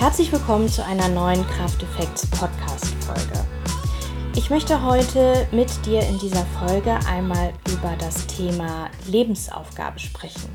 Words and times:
Herzlich 0.00 0.32
willkommen 0.32 0.66
zu 0.66 0.82
einer 0.82 1.10
neuen 1.10 1.46
Krafteffekts 1.46 2.26
Podcast 2.30 2.86
Folge. 3.04 3.46
Ich 4.34 4.48
möchte 4.48 4.82
heute 4.82 5.46
mit 5.52 5.68
dir 5.84 6.00
in 6.00 6.18
dieser 6.18 6.46
Folge 6.58 6.98
einmal 7.06 7.52
über 7.70 7.94
das 7.98 8.26
Thema 8.26 8.88
Lebensaufgabe 9.06 9.98
sprechen. 9.98 10.48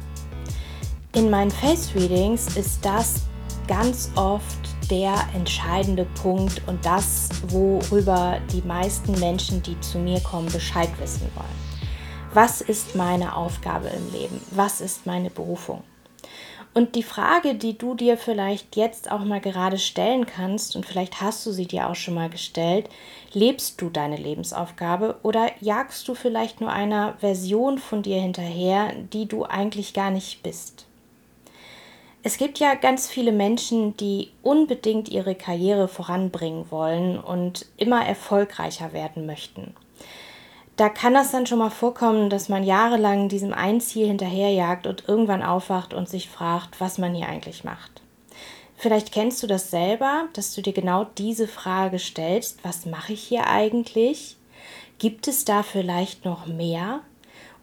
In 1.14 1.30
meinen 1.30 1.52
Face 1.52 1.94
Readings 1.94 2.58
ist 2.58 2.84
das 2.84 3.28
ganz 3.68 4.12
oft 4.16 4.90
der 4.90 5.14
entscheidende 5.36 6.06
Punkt 6.20 6.64
und 6.66 6.84
das, 6.84 7.30
worüber 7.48 8.40
die 8.52 8.64
meisten 8.64 9.12
Menschen, 9.20 9.62
die 9.62 9.80
zu 9.80 10.00
mir 10.00 10.22
kommen, 10.22 10.52
Bescheid 10.52 10.90
wissen 11.00 11.30
wollen. 11.36 11.86
Was 12.34 12.62
ist 12.62 12.96
meine 12.96 13.36
Aufgabe 13.36 13.90
im 13.90 14.12
Leben? 14.12 14.42
Was 14.50 14.82
ist 14.82 15.06
meine 15.06 15.30
Berufung? 15.30 15.84
Und 16.76 16.96
die 16.96 17.04
Frage, 17.04 17.56
die 17.56 17.78
du 17.78 17.96
dir 17.96 18.18
vielleicht 18.18 18.76
jetzt 18.76 19.10
auch 19.10 19.24
mal 19.24 19.40
gerade 19.40 19.78
stellen 19.78 20.26
kannst, 20.26 20.76
und 20.76 20.86
vielleicht 20.86 21.22
hast 21.22 21.46
du 21.46 21.54
sie 21.54 21.68
dir 21.68 21.90
auch 21.90 21.96
schon 21.96 22.16
mal 22.16 22.30
gestellt, 22.30 22.90
lebst 23.32 23.82
du 23.82 23.90
deine 23.90 24.18
Lebensaufgabe 24.18 25.18
oder 25.24 25.50
jagst 25.62 26.06
du 26.10 26.16
vielleicht 26.16 26.60
nur 26.60 26.74
einer 26.74 27.14
Version 27.20 27.78
von 27.78 28.04
dir 28.04 28.20
hinterher, 28.20 28.92
die 29.14 29.26
du 29.26 29.46
eigentlich 29.46 29.94
gar 29.94 30.12
nicht 30.12 30.44
bist? 30.44 30.86
Es 32.24 32.38
gibt 32.38 32.60
ja 32.60 32.76
ganz 32.76 33.08
viele 33.08 33.32
Menschen, 33.32 33.96
die 33.96 34.32
unbedingt 34.44 35.08
ihre 35.08 35.36
Karriere 35.36 35.88
voranbringen 35.88 36.70
wollen 36.72 37.18
und 37.18 37.68
immer 37.78 38.06
erfolgreicher 38.06 38.92
werden 38.92 39.26
möchten 39.26 39.74
da 40.78 40.90
kann 40.90 41.14
das 41.14 41.32
dann 41.32 41.46
schon 41.46 41.60
mal 41.60 41.70
vorkommen, 41.70 42.30
dass 42.30 42.50
man 42.50 42.64
jahrelang 42.64 43.30
diesem 43.30 43.54
einen 43.54 43.80
Ziel 43.80 44.08
hinterherjagt 44.08 44.88
und 44.88 45.08
irgendwann 45.08 45.44
aufwacht 45.44 45.94
und 45.94 46.10
sich 46.10 46.30
fragt, 46.30 46.82
was 46.82 46.98
man 46.98 47.14
hier 47.16 47.28
eigentlich 47.28 47.64
macht. 47.64 48.02
Vielleicht 48.78 49.14
kennst 49.14 49.42
du 49.42 49.48
das 49.48 49.72
selber, 49.72 50.28
dass 50.34 50.54
du 50.54 50.62
dir 50.62 50.74
genau 50.74 51.06
diese 51.18 51.48
Frage 51.48 51.98
stellst, 51.98 52.64
was 52.64 52.86
mache 52.86 53.14
ich 53.14 53.22
hier 53.22 53.48
eigentlich? 53.48 54.36
Gibt 55.00 55.28
es 55.28 55.46
da 55.46 55.64
vielleicht 55.64 56.26
noch 56.26 56.46
mehr? 56.46 57.00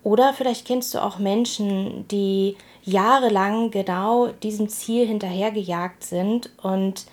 Oder 0.02 0.32
vielleicht 0.32 0.66
kennst 0.66 0.94
du 0.94 1.02
auch 1.02 1.18
Menschen, 1.18 2.08
die 2.08 2.56
jahrelang 2.82 3.70
genau 3.70 4.28
diesem 4.28 4.68
Ziel 4.68 5.06
hinterhergejagt 5.06 6.02
sind 6.02 6.50
und 6.62 7.06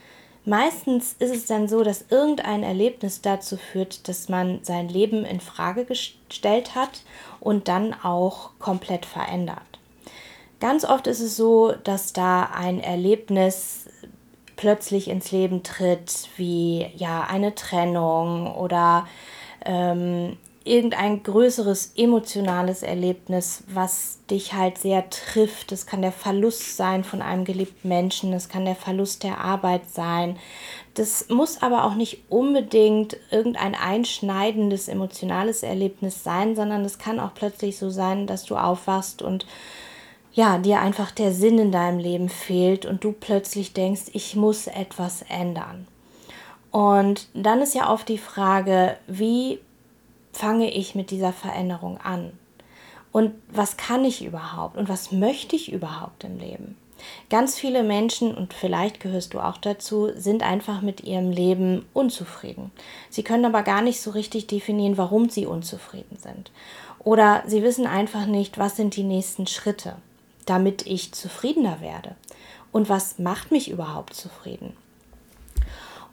Meistens 0.46 1.16
ist 1.20 1.36
es 1.36 1.46
dann 1.46 1.68
so, 1.68 1.84
dass 1.84 2.06
irgendein 2.10 2.64
Erlebnis 2.64 3.22
dazu 3.22 3.58
führt, 3.58 4.08
dass 4.08 4.30
man 4.30 4.64
sein 4.64 4.90
Leben 4.90 5.26
in 5.26 5.40
Frage 5.40 5.86
gestellt 5.86 6.76
hat 6.76 7.04
und 7.40 7.68
dann 7.68 7.94
auch 7.94 8.52
komplett 8.58 9.06
verändert. 9.06 9.62
Ganz 10.60 10.86
oft 10.86 11.08
ist 11.08 11.22
es 11.22 11.38
so, 11.38 11.74
dass 11.84 12.14
da 12.14 12.50
ein 12.54 12.82
Erlebnis 12.82 13.86
plötzlich 14.56 15.08
ins 15.08 15.32
Leben 15.32 15.64
tritt, 15.64 16.30
wie 16.36 16.88
ja 16.98 17.24
eine 17.24 17.56
Trennung 17.56 18.54
oder 18.56 19.08
ähm, 19.66 20.38
irgendein 20.70 21.24
größeres 21.24 21.94
emotionales 21.96 22.84
Erlebnis, 22.84 23.64
was 23.68 24.20
dich 24.30 24.54
halt 24.54 24.78
sehr 24.78 25.10
trifft. 25.10 25.72
Es 25.72 25.88
kann 25.88 26.04
der 26.04 26.12
Verlust 26.12 26.78
sein 26.78 27.04
von 27.04 27.22
einem 27.22 27.44
geliebten 27.44 27.88
Menschen, 27.88 28.32
es 28.34 28.50
kann 28.50 28.66
der 28.66 28.76
Verlust 28.76 29.24
der 29.24 29.40
Arbeit 29.40 29.90
sein. 29.90 30.38
Das 30.94 31.28
muss 31.30 31.62
aber 31.64 31.86
auch 31.86 31.96
nicht 31.96 32.24
unbedingt 32.30 33.18
irgendein 33.32 33.74
einschneidendes 33.74 34.88
emotionales 34.88 35.64
Erlebnis 35.64 36.24
sein, 36.24 36.56
sondern 36.56 36.86
es 36.86 37.00
kann 37.00 37.20
auch 37.20 37.34
plötzlich 37.34 37.78
so 37.78 37.90
sein, 37.90 38.28
dass 38.28 38.46
du 38.46 38.56
aufwachst 38.56 39.22
und 39.22 39.48
ja, 40.34 40.60
dir 40.60 40.80
einfach 40.80 41.10
der 41.10 41.34
Sinn 41.34 41.58
in 41.58 41.72
deinem 41.72 41.98
Leben 41.98 42.30
fehlt 42.30 42.86
und 42.86 43.04
du 43.04 43.12
plötzlich 43.12 43.74
denkst, 43.74 44.04
ich 44.14 44.36
muss 44.36 44.68
etwas 44.68 45.24
ändern. 45.28 45.88
Und 46.72 47.28
dann 47.34 47.62
ist 47.62 47.74
ja 47.74 47.92
oft 47.92 48.08
die 48.08 48.20
Frage, 48.20 48.98
wie 49.08 49.60
fange 50.32 50.72
ich 50.72 50.96
mit 50.96 51.12
dieser 51.12 51.34
Veränderung 51.34 51.98
an? 51.98 52.32
Und 53.12 53.34
was 53.52 53.78
kann 53.78 54.06
ich 54.06 54.24
überhaupt? 54.24 54.78
Und 54.78 54.90
was 54.90 55.12
möchte 55.12 55.56
ich 55.56 55.72
überhaupt 55.72 56.24
im 56.24 56.38
Leben? 56.38 56.78
Ganz 57.30 57.58
viele 57.58 57.84
Menschen, 57.84 58.36
und 58.36 58.54
vielleicht 58.54 59.00
gehörst 59.00 59.34
du 59.34 59.40
auch 59.40 59.58
dazu, 59.58 60.12
sind 60.16 60.44
einfach 60.44 60.82
mit 60.82 61.02
ihrem 61.02 61.32
Leben 61.32 61.86
unzufrieden. 61.94 62.72
Sie 63.10 63.24
können 63.24 63.46
aber 63.46 63.64
gar 63.64 63.82
nicht 63.82 64.02
so 64.02 64.12
richtig 64.12 64.48
definieren, 64.48 64.98
warum 64.98 65.30
sie 65.30 65.46
unzufrieden 65.46 66.18
sind. 66.18 66.52
Oder 67.00 67.44
sie 67.48 67.64
wissen 67.64 67.88
einfach 67.88 68.26
nicht, 68.26 68.58
was 68.58 68.76
sind 68.76 68.96
die 68.96 69.04
nächsten 69.04 69.48
Schritte, 69.48 69.96
damit 70.46 70.86
ich 70.86 71.14
zufriedener 71.14 71.80
werde. 71.80 72.16
Und 72.72 72.90
was 72.90 73.18
macht 73.18 73.52
mich 73.52 73.72
überhaupt 73.72 74.14
zufrieden? 74.14 74.76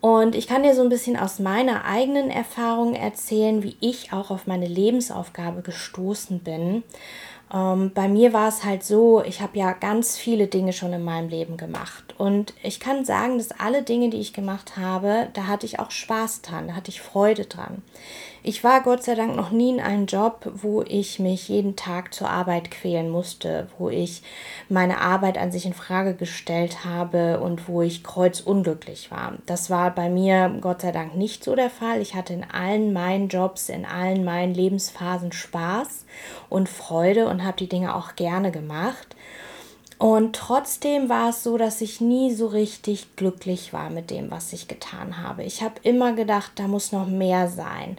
Und 0.06 0.37
ich 0.37 0.47
kann 0.47 0.62
dir 0.62 0.72
so 0.72 0.83
ein 0.83 0.89
bisschen 0.89 1.17
aus 1.17 1.41
meiner 1.41 1.84
eigenen 1.84 2.31
Erfahrung 2.31 2.94
erzählen, 2.94 3.65
wie 3.65 3.77
ich 3.81 4.12
auch 4.12 4.31
auf 4.31 4.47
meine 4.47 4.69
Lebensaufgabe 4.69 5.62
gestoßen 5.62 6.39
bin. 6.44 6.84
Ähm, 7.53 7.93
bei 7.95 8.09
mir 8.09 8.33
war 8.33 8.49
es 8.49 8.65
halt 8.65 8.83
so, 8.83 9.23
ich 9.23 9.41
habe 9.41 9.59
ja 9.59 9.73
ganz 9.73 10.17
viele 10.17 10.49
Dinge 10.49 10.73
schon 10.73 10.93
in 10.93 11.05
meinem 11.05 11.29
Leben 11.29 11.57
gemacht. 11.57 12.15
Und 12.19 12.55
ich 12.62 12.81
kann 12.81 13.05
sagen, 13.05 13.39
dass 13.39 13.53
alle 13.53 13.83
Dinge, 13.83 14.11
die 14.11 14.21
ich 14.21 14.33
gemacht 14.33 14.77
habe, 14.77 15.29
da 15.34 15.47
hatte 15.47 15.67
ich 15.67 15.79
auch 15.79 15.91
Spaß 15.91 16.43
dran, 16.43 16.69
da 16.69 16.75
hatte 16.75 16.91
ich 16.91 17.01
Freude 17.01 17.45
dran. 17.45 17.83
Ich 18.49 18.62
war 18.62 18.81
Gott 18.81 19.03
sei 19.03 19.17
Dank 19.17 19.34
noch 19.34 19.51
nie 19.51 19.71
in 19.71 19.81
einem 19.81 20.07
Job, 20.07 20.49
wo 20.55 20.81
ich 20.83 21.19
mich 21.19 21.49
jeden 21.49 21.75
Tag 21.75 22.15
zur 22.15 22.31
Arbeit 22.31 22.71
quälen 22.71 23.11
musste, 23.11 23.67
wo 23.77 23.91
ich 23.91 24.23
meine 24.69 25.01
Arbeit 25.01 25.37
an 25.37 25.51
sich 25.51 25.67
in 25.67 25.75
Frage 25.75 26.15
gestellt 26.15 26.84
habe 26.84 27.41
und 27.41 27.67
wo 27.67 27.83
ich 27.83 28.05
kreuzunglücklich 28.05 29.11
war. 29.11 29.33
Das 29.47 29.69
war 29.69 29.93
bei 29.93 30.09
mir 30.09 30.59
Gott 30.61 30.83
sei 30.83 30.93
Dank 30.93 31.17
nicht 31.17 31.43
so 31.43 31.57
der 31.57 31.71
Fall. 31.71 32.01
Ich 32.01 32.15
hatte 32.15 32.34
in 32.34 32.45
allen 32.49 32.93
meinen 32.93 33.27
Jobs, 33.27 33.69
in 33.69 33.84
allen 33.84 34.25
meinen 34.25 34.55
Lebensphasen 34.55 35.33
Spaß 35.33 36.05
und 36.49 36.69
Freude 36.69 37.27
und 37.27 37.35
habe 37.44 37.56
die 37.56 37.69
Dinge 37.69 37.94
auch 37.94 38.16
gerne 38.16 38.50
gemacht. 38.50 39.16
Und 39.98 40.36
trotzdem 40.36 41.08
war 41.08 41.30
es 41.30 41.42
so, 41.42 41.56
dass 41.56 41.80
ich 41.80 42.02
nie 42.02 42.34
so 42.34 42.48
richtig 42.48 43.16
glücklich 43.16 43.72
war 43.72 43.88
mit 43.88 44.10
dem, 44.10 44.30
was 44.30 44.52
ich 44.52 44.69
getan 44.69 45.22
habe. 45.22 45.42
Ich 45.42 45.62
habe 45.62 45.74
immer 45.84 46.12
gedacht, 46.12 46.52
da 46.56 46.69
muss 46.69 46.92
noch 46.92 47.06
mehr 47.06 47.48
sein. 47.48 47.97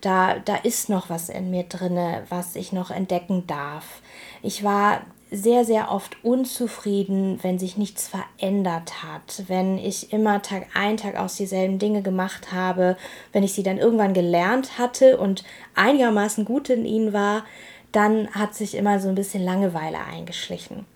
Da, 0.00 0.38
da 0.38 0.54
ist 0.56 0.88
noch 0.88 1.10
was 1.10 1.28
in 1.28 1.50
mir 1.50 1.64
drinne, 1.64 2.22
was 2.28 2.54
ich 2.54 2.72
noch 2.72 2.92
entdecken 2.92 3.48
darf. 3.48 4.00
Ich 4.42 4.62
war 4.62 5.00
sehr, 5.32 5.64
sehr 5.64 5.90
oft 5.90 6.24
unzufrieden, 6.24 7.38
wenn 7.42 7.58
sich 7.58 7.76
nichts 7.76 8.08
verändert 8.08 9.02
hat, 9.04 9.44
wenn 9.46 9.78
ich 9.78 10.12
immer 10.12 10.42
Tag 10.42 10.66
ein, 10.74 10.96
Tag 10.96 11.16
aus 11.16 11.36
dieselben 11.36 11.78
Dinge 11.78 12.02
gemacht 12.02 12.52
habe, 12.52 12.96
wenn 13.32 13.44
ich 13.44 13.52
sie 13.52 13.62
dann 13.62 13.78
irgendwann 13.78 14.12
gelernt 14.12 14.78
hatte 14.78 15.18
und 15.18 15.44
einigermaßen 15.74 16.44
gut 16.44 16.68
in 16.68 16.84
ihnen 16.84 17.12
war, 17.12 17.44
dann 17.92 18.28
hat 18.32 18.54
sich 18.54 18.74
immer 18.74 19.00
so 19.00 19.08
ein 19.08 19.14
bisschen 19.14 19.44
Langeweile 19.44 19.98
eingeschlichen. 19.98 20.86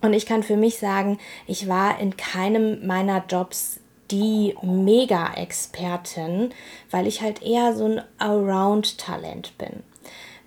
Und 0.00 0.14
ich 0.14 0.26
kann 0.26 0.42
für 0.42 0.56
mich 0.56 0.78
sagen, 0.78 1.18
ich 1.46 1.68
war 1.68 1.98
in 2.00 2.16
keinem 2.16 2.86
meiner 2.86 3.24
Jobs 3.28 3.80
die 4.10 4.54
Mega-Expertin, 4.62 6.50
weil 6.90 7.06
ich 7.06 7.22
halt 7.22 7.42
eher 7.42 7.74
so 7.74 7.86
ein 7.86 8.02
Around-Talent 8.18 9.56
bin. 9.58 9.82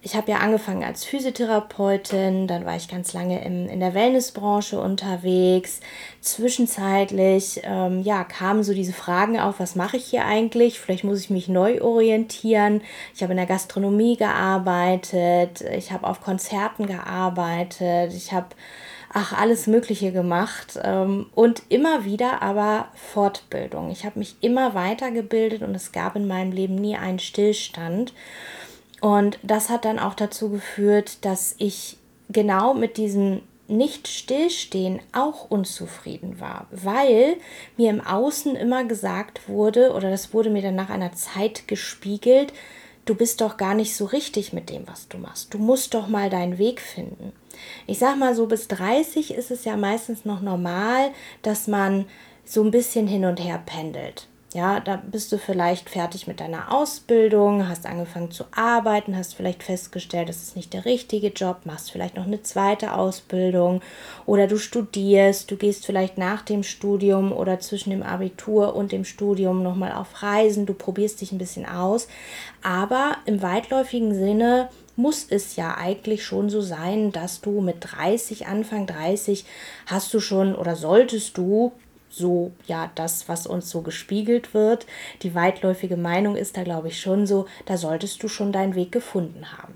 Ich 0.06 0.16
habe 0.16 0.30
ja 0.30 0.38
angefangen 0.38 0.84
als 0.84 1.04
Physiotherapeutin, 1.04 2.46
dann 2.46 2.64
war 2.64 2.76
ich 2.76 2.88
ganz 2.88 3.14
lange 3.14 3.44
im, 3.44 3.68
in 3.68 3.80
der 3.80 3.96
Wellnessbranche 3.96 4.80
unterwegs. 4.80 5.80
Zwischenzeitlich 6.22 7.62
ähm, 7.64 8.04
ja, 8.04 8.24
kamen 8.24 8.64
so 8.64 8.76
diese 8.76 8.94
Fragen 8.94 9.40
auf, 9.40 9.60
was 9.60 9.74
mache 9.74 9.98
ich 9.98 10.06
hier 10.06 10.24
eigentlich? 10.24 10.80
Vielleicht 10.80 11.06
muss 11.06 11.22
ich 11.22 11.32
mich 11.32 11.48
neu 11.48 11.82
orientieren. 11.82 12.82
Ich 13.16 13.24
habe 13.24 13.34
in 13.34 13.38
der 13.38 13.48
Gastronomie 13.48 14.16
gearbeitet, 14.16 15.62
ich 15.76 15.92
habe 15.92 16.06
auf 16.06 16.22
Konzerten 16.22 16.86
gearbeitet, 16.86 18.14
ich 18.14 18.32
habe 18.32 18.50
ach, 19.12 19.34
alles 19.34 19.66
Mögliche 19.66 20.12
gemacht 20.12 20.80
ähm, 20.84 21.32
und 21.34 21.64
immer 21.70 22.06
wieder 22.06 22.44
aber 22.44 22.90
Fortbildung. 22.94 23.90
Ich 23.90 24.06
habe 24.06 24.20
mich 24.20 24.36
immer 24.42 24.76
weitergebildet 24.76 25.64
und 25.64 25.74
es 25.74 25.92
gab 25.92 26.16
in 26.16 26.28
meinem 26.28 26.52
Leben 26.52 26.76
nie 26.76 26.96
einen 26.96 27.18
Stillstand. 27.18 28.14
Und 29.06 29.38
das 29.44 29.70
hat 29.70 29.86
dann 29.86 30.00
auch 30.00 30.16
dazu 30.16 30.50
geführt, 30.50 31.24
dass 31.26 31.54
ich 31.60 31.98
genau 32.30 32.74
mit 32.74 32.98
diesem 32.98 33.44
nicht 33.68 34.08
stillstehen 34.08 35.00
auch 35.14 35.52
unzufrieden 35.52 36.40
war, 36.40 36.66
weil 36.72 37.36
mir 37.78 37.92
im 37.92 38.02
Außen 38.02 38.56
immer 38.56 38.84
gesagt 38.84 39.48
wurde, 39.48 39.94
oder 39.94 40.10
das 40.10 40.34
wurde 40.34 40.50
mir 40.50 40.64
dann 40.64 40.74
nach 40.74 40.90
einer 40.90 41.14
Zeit 41.14 41.68
gespiegelt, 41.68 42.52
du 43.06 43.14
bist 43.14 43.42
doch 43.42 43.58
gar 43.58 43.76
nicht 43.76 43.96
so 43.96 44.06
richtig 44.06 44.54
mit 44.54 44.72
dem, 44.72 44.88
was 44.88 45.08
du 45.08 45.20
machst. 45.20 45.54
Du 45.54 45.60
musst 45.60 45.94
doch 45.94 46.08
mal 46.08 46.32
deinen 46.32 46.58
Weg 46.58 46.82
finden. 46.82 47.32
Ich 47.86 48.00
sag 48.00 48.18
mal 48.18 48.34
so, 48.34 48.48
bis 48.48 48.68
30 48.70 49.36
ist 49.36 49.52
es 49.52 49.66
ja 49.66 49.78
meistens 49.78 50.26
noch 50.26 50.42
normal, 50.42 51.12
dass 51.44 51.68
man 51.68 52.06
so 52.44 52.64
ein 52.64 52.72
bisschen 52.72 53.06
hin 53.06 53.26
und 53.26 53.40
her 53.40 53.62
pendelt. 53.64 54.28
Ja, 54.56 54.80
da 54.80 54.96
bist 54.96 55.34
du 55.34 55.38
vielleicht 55.38 55.90
fertig 55.90 56.28
mit 56.28 56.40
deiner 56.40 56.72
Ausbildung, 56.72 57.68
hast 57.68 57.86
angefangen 57.86 58.32
zu 58.32 58.46
arbeiten, 58.56 59.18
hast 59.18 59.36
vielleicht 59.36 59.64
festgestellt, 59.64 60.30
das 60.30 60.44
ist 60.44 60.56
nicht 60.56 60.72
der 60.72 60.86
richtige 60.86 61.28
Job, 61.28 61.66
machst 61.66 61.92
vielleicht 61.92 62.16
noch 62.16 62.26
eine 62.26 62.42
zweite 62.42 62.94
Ausbildung 62.94 63.82
oder 64.26 64.48
du 64.48 64.58
studierst, 64.58 65.52
du 65.52 65.58
gehst 65.58 65.86
vielleicht 65.86 66.18
nach 66.18 66.42
dem 66.42 66.64
Studium 66.64 67.34
oder 67.34 67.60
zwischen 67.60 67.90
dem 67.90 68.02
Abitur 68.02 68.78
und 68.78 68.94
dem 68.94 69.04
Studium 69.04 69.62
nochmal 69.62 69.92
auf 69.92 70.24
Reisen, 70.24 70.66
du 70.66 70.74
probierst 70.74 71.20
dich 71.20 71.34
ein 71.34 71.38
bisschen 71.38 71.66
aus. 71.66 72.08
Aber 72.64 73.18
im 73.26 73.42
weitläufigen 73.42 74.16
Sinne 74.16 74.70
muss 74.96 75.28
es 75.30 75.58
ja 75.58 75.76
eigentlich 75.76 76.24
schon 76.24 76.50
so 76.50 76.62
sein, 76.62 77.12
dass 77.12 77.42
du 77.42 77.60
mit 77.60 77.80
30, 77.82 78.48
Anfang 78.48 78.88
30 78.88 79.44
hast 79.86 80.14
du 80.14 80.22
schon 80.22 80.56
oder 80.56 80.78
solltest 80.78 81.38
du 81.38 81.74
so 82.16 82.52
ja 82.68 82.92
das, 82.96 83.28
was 83.28 83.46
uns 83.46 83.70
so 83.70 83.82
gespiegelt 83.82 84.54
wird. 84.54 84.86
Die 85.22 85.36
weitläufige 85.36 85.98
Meinung 85.98 86.36
ist 86.36 86.58
da, 86.58 86.64
glaube 86.64 86.88
ich, 86.88 87.00
schon 87.00 87.28
so, 87.28 87.46
da 87.66 87.78
solltest 87.78 88.24
du 88.24 88.28
schon 88.28 88.52
deinen 88.52 88.76
Weg 88.76 88.92
gefunden 88.92 89.52
haben. 89.58 89.74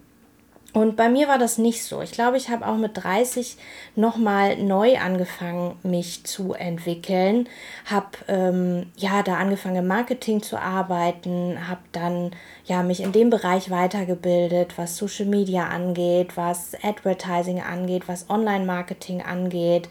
Und 0.71 0.95
bei 0.95 1.09
mir 1.09 1.27
war 1.27 1.39
das 1.39 1.57
nicht 1.57 1.83
so. 1.83 2.01
Ich 2.01 2.11
glaube, 2.11 2.37
ich 2.37 2.49
habe 2.49 2.67
auch 2.67 2.77
mit 2.77 2.91
30 2.93 3.57
nochmal 3.95 4.55
neu 4.57 4.99
angefangen, 4.99 5.75
mich 5.81 6.25
zu 6.25 6.53
entwickeln. 6.53 7.49
Habe 7.85 8.09
ähm, 8.27 8.91
ja 8.95 9.23
da 9.23 9.37
angefangen, 9.37 9.77
im 9.77 9.87
Marketing 9.87 10.43
zu 10.43 10.61
arbeiten, 10.61 11.67
habe 11.67 11.81
dann 11.91 12.31
ja 12.65 12.83
mich 12.83 13.01
in 13.01 13.11
dem 13.13 13.31
Bereich 13.31 13.71
weitergebildet, 13.71 14.77
was 14.77 14.95
Social 14.95 15.25
Media 15.25 15.67
angeht, 15.67 16.37
was 16.37 16.73
Advertising 16.83 17.61
angeht, 17.61 18.03
was 18.07 18.29
Online-Marketing 18.29 19.23
angeht 19.23 19.89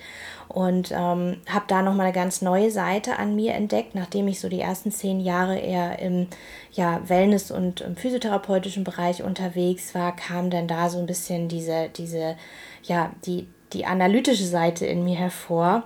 und 0.48 0.90
ähm, 0.92 1.36
habe 1.48 1.64
da 1.68 1.82
nochmal 1.82 2.06
eine 2.06 2.14
ganz 2.14 2.42
neue 2.42 2.70
Seite 2.70 3.18
an 3.18 3.36
mir 3.36 3.54
entdeckt, 3.54 3.94
nachdem 3.94 4.28
ich 4.28 4.40
so 4.40 4.48
die 4.48 4.60
ersten 4.60 4.90
zehn 4.90 5.20
Jahre 5.20 5.58
eher 5.58 5.98
im 5.98 6.26
ja, 6.72 7.00
Wellness- 7.06 7.50
und 7.50 7.84
physiotherapeutischen 7.96 8.84
Bereich 8.84 9.22
unterwegs 9.22 9.94
war, 9.94 10.16
kam 10.16 10.50
dann 10.50 10.66
da 10.66 10.88
so 10.88 10.98
ein 10.98 11.06
bisschen 11.06 11.48
diese, 11.48 11.90
diese, 11.94 12.36
ja, 12.82 13.12
die, 13.26 13.46
die 13.72 13.84
analytische 13.84 14.46
Seite 14.46 14.86
in 14.86 15.04
mir 15.04 15.16
hervor 15.16 15.84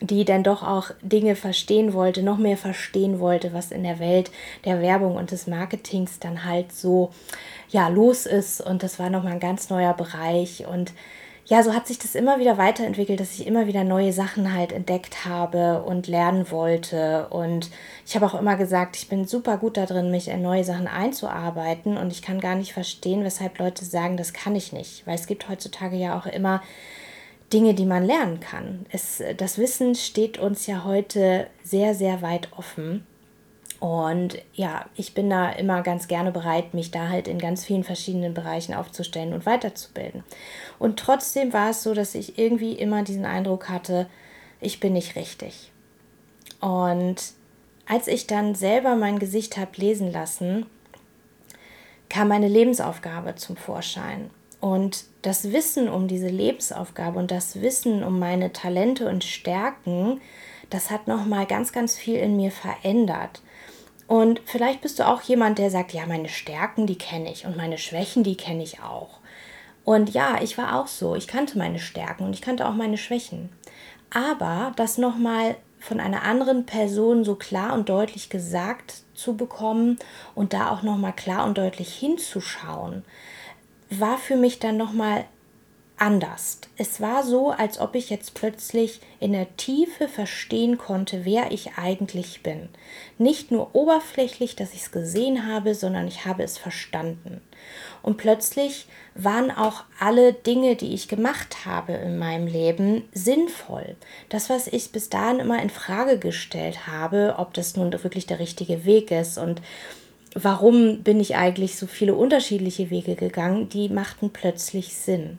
die 0.00 0.24
dann 0.24 0.42
doch 0.42 0.62
auch 0.62 0.90
Dinge 1.00 1.36
verstehen 1.36 1.94
wollte, 1.94 2.22
noch 2.22 2.36
mehr 2.36 2.56
verstehen 2.56 3.18
wollte, 3.18 3.52
was 3.52 3.70
in 3.70 3.82
der 3.82 3.98
Welt 3.98 4.30
der 4.64 4.82
Werbung 4.82 5.16
und 5.16 5.30
des 5.30 5.46
Marketings 5.46 6.18
dann 6.18 6.44
halt 6.44 6.72
so 6.72 7.12
ja 7.70 7.88
los 7.88 8.26
ist. 8.26 8.60
Und 8.60 8.82
das 8.82 8.98
war 8.98 9.08
nochmal 9.08 9.32
ein 9.32 9.40
ganz 9.40 9.70
neuer 9.70 9.94
Bereich. 9.94 10.66
Und 10.66 10.92
ja, 11.48 11.62
so 11.62 11.72
hat 11.72 11.86
sich 11.86 11.98
das 11.98 12.16
immer 12.16 12.40
wieder 12.40 12.58
weiterentwickelt, 12.58 13.20
dass 13.20 13.34
ich 13.34 13.46
immer 13.46 13.68
wieder 13.68 13.84
neue 13.84 14.12
Sachen 14.12 14.52
halt 14.52 14.72
entdeckt 14.72 15.24
habe 15.24 15.82
und 15.84 16.08
lernen 16.08 16.50
wollte. 16.50 17.28
Und 17.30 17.70
ich 18.04 18.16
habe 18.16 18.26
auch 18.26 18.34
immer 18.34 18.56
gesagt, 18.56 18.96
ich 18.96 19.08
bin 19.08 19.26
super 19.26 19.56
gut 19.56 19.76
darin, 19.76 20.10
mich 20.10 20.26
in 20.26 20.42
neue 20.42 20.64
Sachen 20.64 20.88
einzuarbeiten. 20.88 21.96
Und 21.98 22.10
ich 22.10 22.20
kann 22.20 22.40
gar 22.40 22.56
nicht 22.56 22.72
verstehen, 22.72 23.22
weshalb 23.22 23.60
Leute 23.60 23.84
sagen, 23.84 24.16
das 24.16 24.32
kann 24.32 24.56
ich 24.56 24.72
nicht. 24.72 25.06
Weil 25.06 25.14
es 25.14 25.28
gibt 25.28 25.48
heutzutage 25.48 25.94
ja 25.96 26.18
auch 26.18 26.26
immer 26.26 26.62
Dinge, 27.52 27.74
die 27.74 27.86
man 27.86 28.04
lernen 28.04 28.40
kann. 28.40 28.84
Es, 28.90 29.22
das 29.36 29.56
Wissen 29.56 29.94
steht 29.94 30.38
uns 30.38 30.66
ja 30.66 30.82
heute 30.82 31.46
sehr, 31.62 31.94
sehr 31.94 32.22
weit 32.22 32.48
offen. 32.56 33.06
Und 33.78 34.38
ja, 34.54 34.86
ich 34.96 35.12
bin 35.12 35.28
da 35.28 35.50
immer 35.50 35.82
ganz 35.82 36.08
gerne 36.08 36.32
bereit, 36.32 36.72
mich 36.72 36.90
da 36.90 37.08
halt 37.08 37.28
in 37.28 37.38
ganz 37.38 37.64
vielen 37.64 37.84
verschiedenen 37.84 38.32
Bereichen 38.32 38.74
aufzustellen 38.74 39.34
und 39.34 39.44
weiterzubilden. 39.44 40.24
Und 40.78 40.98
trotzdem 40.98 41.52
war 41.52 41.70
es 41.70 41.82
so, 41.82 41.92
dass 41.92 42.14
ich 42.14 42.38
irgendwie 42.38 42.72
immer 42.72 43.02
diesen 43.02 43.26
Eindruck 43.26 43.68
hatte, 43.68 44.06
ich 44.60 44.80
bin 44.80 44.94
nicht 44.94 45.16
richtig. 45.16 45.70
Und 46.60 47.16
als 47.86 48.08
ich 48.08 48.26
dann 48.26 48.54
selber 48.54 48.96
mein 48.96 49.18
Gesicht 49.18 49.58
habe 49.58 49.72
lesen 49.76 50.10
lassen, 50.10 50.66
kam 52.08 52.28
meine 52.28 52.48
Lebensaufgabe 52.48 53.34
zum 53.34 53.56
Vorschein. 53.56 54.30
Und 54.60 55.04
das 55.22 55.52
Wissen 55.52 55.88
um 55.88 56.08
diese 56.08 56.28
Lebensaufgabe 56.28 57.18
und 57.18 57.30
das 57.30 57.60
Wissen 57.60 58.02
um 58.02 58.18
meine 58.18 58.52
Talente 58.52 59.08
und 59.08 59.22
Stärken, 59.22 60.20
das 60.70 60.90
hat 60.90 61.06
nochmal 61.06 61.46
ganz, 61.46 61.72
ganz 61.72 61.94
viel 61.94 62.16
in 62.16 62.36
mir 62.36 62.50
verändert. 62.50 63.42
Und 64.06 64.40
vielleicht 64.44 64.82
bist 64.82 64.98
du 64.98 65.06
auch 65.06 65.22
jemand, 65.22 65.58
der 65.58 65.70
sagt, 65.70 65.92
ja, 65.92 66.06
meine 66.06 66.28
Stärken, 66.28 66.86
die 66.86 66.98
kenne 66.98 67.30
ich 67.32 67.44
und 67.44 67.56
meine 67.56 67.78
Schwächen, 67.78 68.22
die 68.22 68.36
kenne 68.36 68.62
ich 68.62 68.80
auch. 68.80 69.18
Und 69.84 70.10
ja, 70.10 70.40
ich 70.42 70.58
war 70.58 70.80
auch 70.80 70.86
so. 70.86 71.14
Ich 71.14 71.26
kannte 71.26 71.58
meine 71.58 71.78
Stärken 71.78 72.24
und 72.24 72.32
ich 72.32 72.42
kannte 72.42 72.66
auch 72.66 72.74
meine 72.74 72.98
Schwächen. 72.98 73.50
Aber 74.10 74.72
das 74.76 74.98
nochmal 74.98 75.56
von 75.78 76.00
einer 76.00 76.22
anderen 76.22 76.66
Person 76.66 77.24
so 77.24 77.36
klar 77.36 77.74
und 77.74 77.88
deutlich 77.88 78.30
gesagt 78.30 79.02
zu 79.14 79.36
bekommen 79.36 79.98
und 80.34 80.52
da 80.52 80.70
auch 80.70 80.82
nochmal 80.82 81.12
klar 81.12 81.44
und 81.46 81.58
deutlich 81.58 81.94
hinzuschauen, 81.94 83.04
war 83.90 84.18
für 84.18 84.36
mich 84.36 84.58
dann 84.58 84.76
nochmal 84.76 85.24
anders. 85.98 86.58
Es 86.76 87.00
war 87.00 87.22
so, 87.22 87.50
als 87.50 87.78
ob 87.78 87.94
ich 87.94 88.10
jetzt 88.10 88.34
plötzlich 88.34 89.00
in 89.18 89.32
der 89.32 89.56
Tiefe 89.56 90.08
verstehen 90.08 90.76
konnte, 90.78 91.24
wer 91.24 91.52
ich 91.52 91.78
eigentlich 91.78 92.42
bin. 92.42 92.68
Nicht 93.18 93.50
nur 93.50 93.74
oberflächlich, 93.74 94.56
dass 94.56 94.74
ich 94.74 94.82
es 94.82 94.92
gesehen 94.92 95.46
habe, 95.46 95.74
sondern 95.74 96.06
ich 96.06 96.26
habe 96.26 96.42
es 96.42 96.58
verstanden. 96.58 97.40
Und 98.02 98.18
plötzlich 98.18 98.86
waren 99.14 99.50
auch 99.50 99.84
alle 99.98 100.32
Dinge, 100.32 100.76
die 100.76 100.92
ich 100.92 101.08
gemacht 101.08 101.64
habe 101.64 101.92
in 101.92 102.18
meinem 102.18 102.46
Leben, 102.46 103.04
sinnvoll. 103.12 103.96
Das, 104.28 104.50
was 104.50 104.66
ich 104.66 104.92
bis 104.92 105.08
dahin 105.08 105.40
immer 105.40 105.62
in 105.62 105.70
Frage 105.70 106.18
gestellt 106.18 106.86
habe, 106.86 107.36
ob 107.38 107.54
das 107.54 107.76
nun 107.76 107.92
wirklich 107.92 108.26
der 108.26 108.38
richtige 108.38 108.84
Weg 108.84 109.10
ist 109.10 109.38
und 109.38 109.62
warum 110.34 111.02
bin 111.02 111.18
ich 111.18 111.36
eigentlich 111.36 111.76
so 111.76 111.86
viele 111.86 112.14
unterschiedliche 112.14 112.90
Wege 112.90 113.16
gegangen, 113.16 113.70
die 113.70 113.88
machten 113.88 114.30
plötzlich 114.30 114.94
Sinn. 114.94 115.38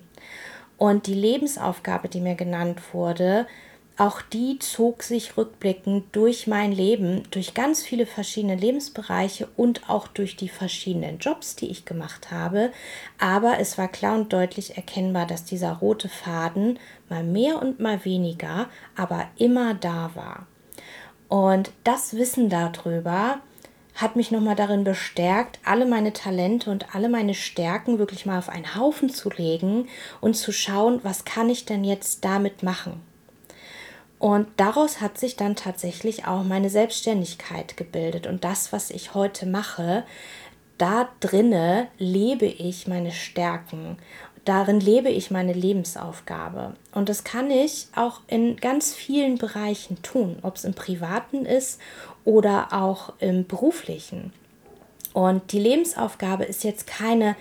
Und 0.78 1.08
die 1.08 1.14
Lebensaufgabe, 1.14 2.08
die 2.08 2.22
mir 2.22 2.36
genannt 2.36 2.82
wurde, 2.94 3.48
auch 4.00 4.22
die 4.22 4.60
zog 4.60 5.02
sich 5.02 5.38
rückblickend 5.38 6.16
durch 6.16 6.46
mein 6.46 6.72
Leben, 6.72 7.24
durch 7.32 7.56
ganz 7.56 7.82
viele 7.82 8.06
verschiedene 8.06 8.56
Lebensbereiche 8.56 9.48
und 9.58 9.90
auch 9.90 10.08
durch 10.08 10.36
die 10.36 10.50
verschiedenen 10.50 11.18
Jobs, 11.18 11.56
die 11.56 11.72
ich 11.72 11.84
gemacht 11.84 12.30
habe. 12.30 12.72
Aber 13.18 13.60
es 13.60 13.80
war 13.80 13.88
klar 13.88 14.14
und 14.14 14.32
deutlich 14.32 14.78
erkennbar, 14.78 15.26
dass 15.26 15.46
dieser 15.46 15.74
rote 15.74 16.10
Faden 16.10 16.78
mal 17.10 17.24
mehr 17.24 17.60
und 17.60 17.80
mal 17.80 18.06
weniger, 18.06 18.70
aber 18.96 19.28
immer 19.38 19.74
da 19.74 20.12
war. 20.14 20.46
Und 21.28 21.72
das 21.84 22.16
Wissen 22.16 22.50
darüber 22.50 23.40
hat 23.98 24.16
mich 24.16 24.32
nochmal 24.32 24.56
darin 24.56 24.84
bestärkt, 24.84 25.60
alle 25.66 25.88
meine 25.88 26.14
Talente 26.14 26.70
und 26.70 26.96
alle 26.96 27.10
meine 27.10 27.34
Stärken 27.34 27.98
wirklich 27.98 28.26
mal 28.26 28.38
auf 28.38 28.48
einen 28.48 28.76
Haufen 28.76 29.10
zu 29.10 29.30
legen 29.30 29.90
und 30.22 30.36
zu 30.36 30.52
schauen, 30.52 31.00
was 31.04 31.26
kann 31.26 31.50
ich 31.50 31.66
denn 31.66 31.84
jetzt 31.84 32.24
damit 32.24 32.62
machen. 32.62 33.02
Und 34.20 34.48
daraus 34.58 35.02
hat 35.02 35.18
sich 35.18 35.36
dann 35.36 35.56
tatsächlich 35.56 36.26
auch 36.26 36.44
meine 36.44 36.70
Selbstständigkeit 36.70 37.76
gebildet 37.76 38.28
und 38.28 38.44
das, 38.44 38.72
was 38.72 38.92
ich 38.92 39.14
heute 39.14 39.46
mache, 39.46 40.06
da 40.78 41.10
drinne 41.20 41.88
lebe 41.98 42.46
ich 42.46 42.88
meine 42.88 43.12
Stärken. 43.12 43.98
Darin 44.48 44.80
lebe 44.80 45.10
ich 45.10 45.30
meine 45.30 45.52
Lebensaufgabe. 45.52 46.74
Und 46.94 47.10
das 47.10 47.26
kann 47.26 47.52
ich 47.52 47.88
auch 47.94 48.22
in 48.28 48.56
ganz 48.56 48.94
vielen 48.94 49.38
Bereichen 49.38 50.02
tun, 50.04 50.38
ob 50.42 50.56
es 50.56 50.64
im 50.64 50.74
privaten 50.74 51.46
ist 51.46 51.82
oder 52.24 52.70
auch 52.72 53.12
im 53.20 53.46
beruflichen. 53.46 54.32
Und 55.12 55.52
die 55.52 55.60
Lebensaufgabe 55.60 56.46
ist 56.46 56.64
jetzt 56.64 56.88
keine 56.88 57.36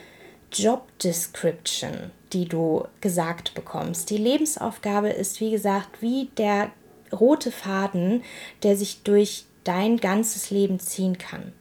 Job 0.52 0.82
Description, 0.98 2.10
die 2.32 2.46
du 2.46 2.88
gesagt 3.00 3.54
bekommst. 3.54 4.10
Die 4.10 4.18
Lebensaufgabe 4.18 5.10
ist, 5.10 5.40
wie 5.40 5.52
gesagt, 5.52 6.02
wie 6.02 6.28
der 6.36 6.72
rote 7.12 7.52
Faden, 7.52 8.25
der 8.64 8.76
sich 8.76 9.04
durch 9.04 9.44
dein 9.62 9.98
ganzes 9.98 10.50
Leben 10.50 10.80
ziehen 10.80 11.18
kann. 11.18 11.52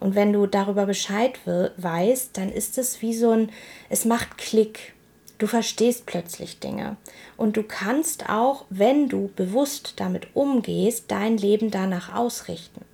Und 0.00 0.14
wenn 0.14 0.32
du 0.32 0.46
darüber 0.46 0.86
Bescheid 0.86 1.38
weißt, 1.44 2.36
dann 2.36 2.50
ist 2.50 2.78
es 2.78 3.02
wie 3.02 3.14
so 3.14 3.30
ein, 3.30 3.50
es 3.88 4.04
macht 4.04 4.38
Klick. 4.38 4.94
Du 5.38 5.46
verstehst 5.46 6.06
plötzlich 6.06 6.60
Dinge. 6.60 6.96
Und 7.36 7.56
du 7.56 7.62
kannst 7.62 8.28
auch, 8.28 8.64
wenn 8.70 9.08
du 9.08 9.30
bewusst 9.34 9.94
damit 9.96 10.28
umgehst, 10.34 11.06
dein 11.08 11.36
Leben 11.36 11.70
danach 11.70 12.14
ausrichten. 12.14 12.84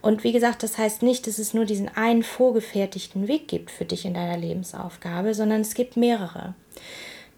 Und 0.00 0.24
wie 0.24 0.32
gesagt, 0.32 0.62
das 0.62 0.78
heißt 0.78 1.02
nicht, 1.02 1.26
dass 1.26 1.38
es 1.38 1.54
nur 1.54 1.64
diesen 1.64 1.88
einen 1.88 2.24
vorgefertigten 2.24 3.28
Weg 3.28 3.48
gibt 3.48 3.70
für 3.70 3.84
dich 3.84 4.04
in 4.04 4.14
deiner 4.14 4.36
Lebensaufgabe, 4.36 5.32
sondern 5.32 5.60
es 5.60 5.74
gibt 5.74 5.96
mehrere. 5.96 6.54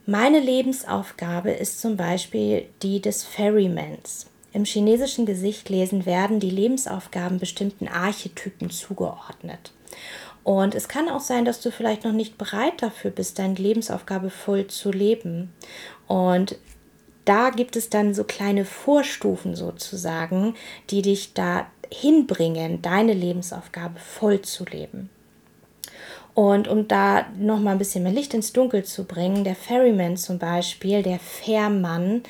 Meine 0.07 0.41
Lebensaufgabe 0.41 1.51
ist 1.51 1.81
zum 1.81 1.97
Beispiel 1.97 2.67
die 2.83 3.01
des 3.01 3.25
Ferrymans. 3.25 4.27
Im 4.55 4.65
chinesischen 4.65 5.27
Gesicht 5.27 5.69
lesen 5.69 6.07
werden 6.07 6.39
die 6.39 6.49
Lebensaufgaben 6.49 7.41
bestimmten 7.41 7.89
Archetypen 7.89 8.71
zugeordnet. 8.71 9.73
Und 10.45 10.77
es 10.77 10.87
kann 10.87 11.09
auch 11.09 11.21
sein, 11.21 11.45
dass 11.45 11.61
du 11.61 11.73
vielleicht 11.73 12.05
noch 12.05 12.13
nicht 12.13 12.39
bereit 12.39 12.81
dafür 12.81 13.11
bist, 13.11 13.41
deine 13.41 13.57
Lebensaufgabe 13.57 14.31
voll 14.31 14.69
zu 14.69 14.93
leben. 14.93 15.53
Und 16.07 16.57
da 17.25 17.51
gibt 17.51 17.75
es 17.75 17.91
dann 17.91 18.15
so 18.15 18.23
kleine 18.23 18.65
Vorstufen 18.65 19.57
sozusagen, 19.57 20.55
die 20.91 21.03
dich 21.03 21.35
da 21.35 21.67
hinbringen, 21.93 22.81
deine 22.81 23.13
Lebensaufgabe 23.13 23.99
voll 23.99 24.43
zu 24.43 24.65
leben. 24.67 25.11
Und 26.35 26.67
um 26.67 26.89
da 26.89 27.27
noch 27.39 27.61
mal 27.61 27.73
ein 27.73 27.79
bisschen 27.79 28.03
mehr 28.03 28.13
Licht 28.13 28.35
ins 28.35 28.53
Dunkel 28.53 28.83
zu 28.83 29.05
bringen, 29.05 29.45
der 29.45 29.55
Ferryman 29.55 30.17
zum 30.17 30.39
Beispiel, 30.39 31.03
der 31.03 31.21
Fährmann, 31.21 32.25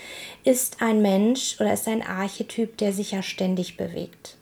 ist 0.45 0.83
ein 0.83 1.01
Mensch 1.01 1.59
oder 1.59 1.73
ist 1.73 1.89
ein 1.89 2.03
Archetyp, 2.03 2.77
der 2.77 2.93
sich 2.93 3.13
ja 3.13 3.23
ständig 3.23 3.79
bewegt. 3.79 4.37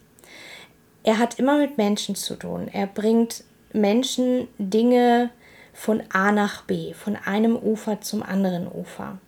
Er 1.04 1.18
hat 1.18 1.38
immer 1.38 1.58
mit 1.58 1.78
Menschen 1.78 2.16
zu 2.16 2.34
tun. 2.34 2.68
Er 2.72 2.88
bringt 2.88 3.44
Menschen 3.72 4.48
Dinge 4.58 5.30
von 5.72 6.02
A 6.12 6.32
nach 6.32 6.62
B, 6.62 6.92
von 6.92 7.16
einem 7.16 7.56
Ufer 7.56 8.00
zum 8.00 8.22
anderen 8.22 8.66
Ufer. 8.66 9.18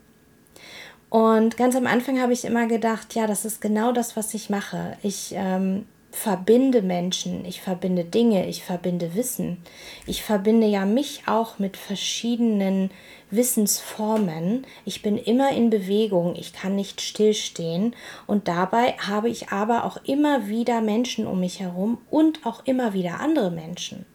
Und 1.10 1.56
ganz 1.56 1.76
am 1.76 1.86
Anfang 1.86 2.20
habe 2.20 2.32
ich 2.32 2.44
immer 2.44 2.66
gedacht, 2.66 3.14
ja, 3.14 3.28
das 3.28 3.44
ist 3.44 3.60
genau 3.60 3.92
das, 3.92 4.16
was 4.16 4.34
ich 4.34 4.50
mache. 4.50 4.96
Ich 5.02 5.32
ähm, 5.36 5.86
verbinde 6.14 6.80
Menschen, 6.80 7.44
ich 7.44 7.60
verbinde 7.60 8.04
Dinge, 8.04 8.46
ich 8.46 8.62
verbinde 8.62 9.14
Wissen. 9.14 9.58
Ich 10.06 10.22
verbinde 10.22 10.66
ja 10.66 10.86
mich 10.86 11.22
auch 11.26 11.58
mit 11.58 11.76
verschiedenen 11.76 12.90
Wissensformen. 13.30 14.64
Ich 14.84 15.02
bin 15.02 15.18
immer 15.18 15.50
in 15.50 15.70
Bewegung, 15.70 16.36
ich 16.36 16.52
kann 16.52 16.76
nicht 16.76 17.00
stillstehen 17.00 17.96
und 18.26 18.48
dabei 18.48 18.92
habe 18.92 19.28
ich 19.28 19.48
aber 19.48 19.84
auch 19.84 19.98
immer 20.04 20.46
wieder 20.46 20.80
Menschen 20.80 21.26
um 21.26 21.40
mich 21.40 21.60
herum 21.60 21.98
und 22.10 22.46
auch 22.46 22.64
immer 22.64 22.94
wieder 22.94 23.20
andere 23.20 23.50
Menschen. 23.50 24.06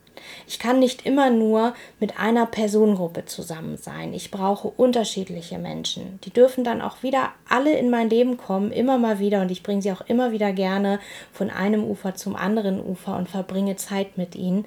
Ich 0.48 0.60
kann 0.60 0.80
nicht 0.80 1.06
immer 1.06 1.30
nur 1.30 1.74
mit 2.00 2.20
einer 2.20 2.46
Personengruppe 2.46 3.26
zusammen 3.26 3.78
sein. 3.78 4.14
Ich 4.14 4.32
brauche 4.32 4.68
unterschiedliche 4.68 5.58
Menschen. 5.58 6.20
Die 6.24 6.32
dürfen 6.32 6.64
dann 6.64 6.82
auch 6.82 7.04
wieder 7.04 7.30
alle 7.48 7.78
in 7.78 7.90
mein 7.90 8.10
Leben 8.10 8.38
kommen, 8.38 8.72
immer 8.72 8.98
mal 8.98 9.20
wieder. 9.20 9.42
Und 9.42 9.52
ich 9.52 9.64
bringe 9.64 9.82
sie 9.82 9.92
auch 9.92 10.02
immer 10.08 10.32
wieder 10.32 10.52
gerne 10.52 11.00
von 11.34 11.50
einem 11.50 11.84
Ufer 11.84 12.16
zum 12.16 12.36
anderen 12.36 12.84
Ufer 12.84 13.18
und 13.18 13.30
verbringe 13.30 13.76
Zeit 13.76 14.18
mit 14.18 14.36
ihnen. 14.36 14.66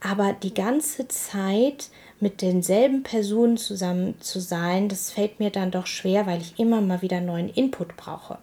Aber 0.00 0.32
die 0.34 0.54
ganze 0.54 1.08
Zeit 1.08 1.88
mit 2.20 2.42
denselben 2.42 3.02
Personen 3.02 3.56
zusammen 3.56 4.20
zu 4.20 4.40
sein, 4.40 4.88
das 4.88 5.10
fällt 5.10 5.40
mir 5.40 5.50
dann 5.50 5.70
doch 5.70 5.86
schwer, 5.86 6.26
weil 6.26 6.40
ich 6.40 6.58
immer 6.58 6.80
mal 6.80 7.02
wieder 7.02 7.20
neuen 7.20 7.48
Input 7.48 7.96
brauche. 7.96 8.38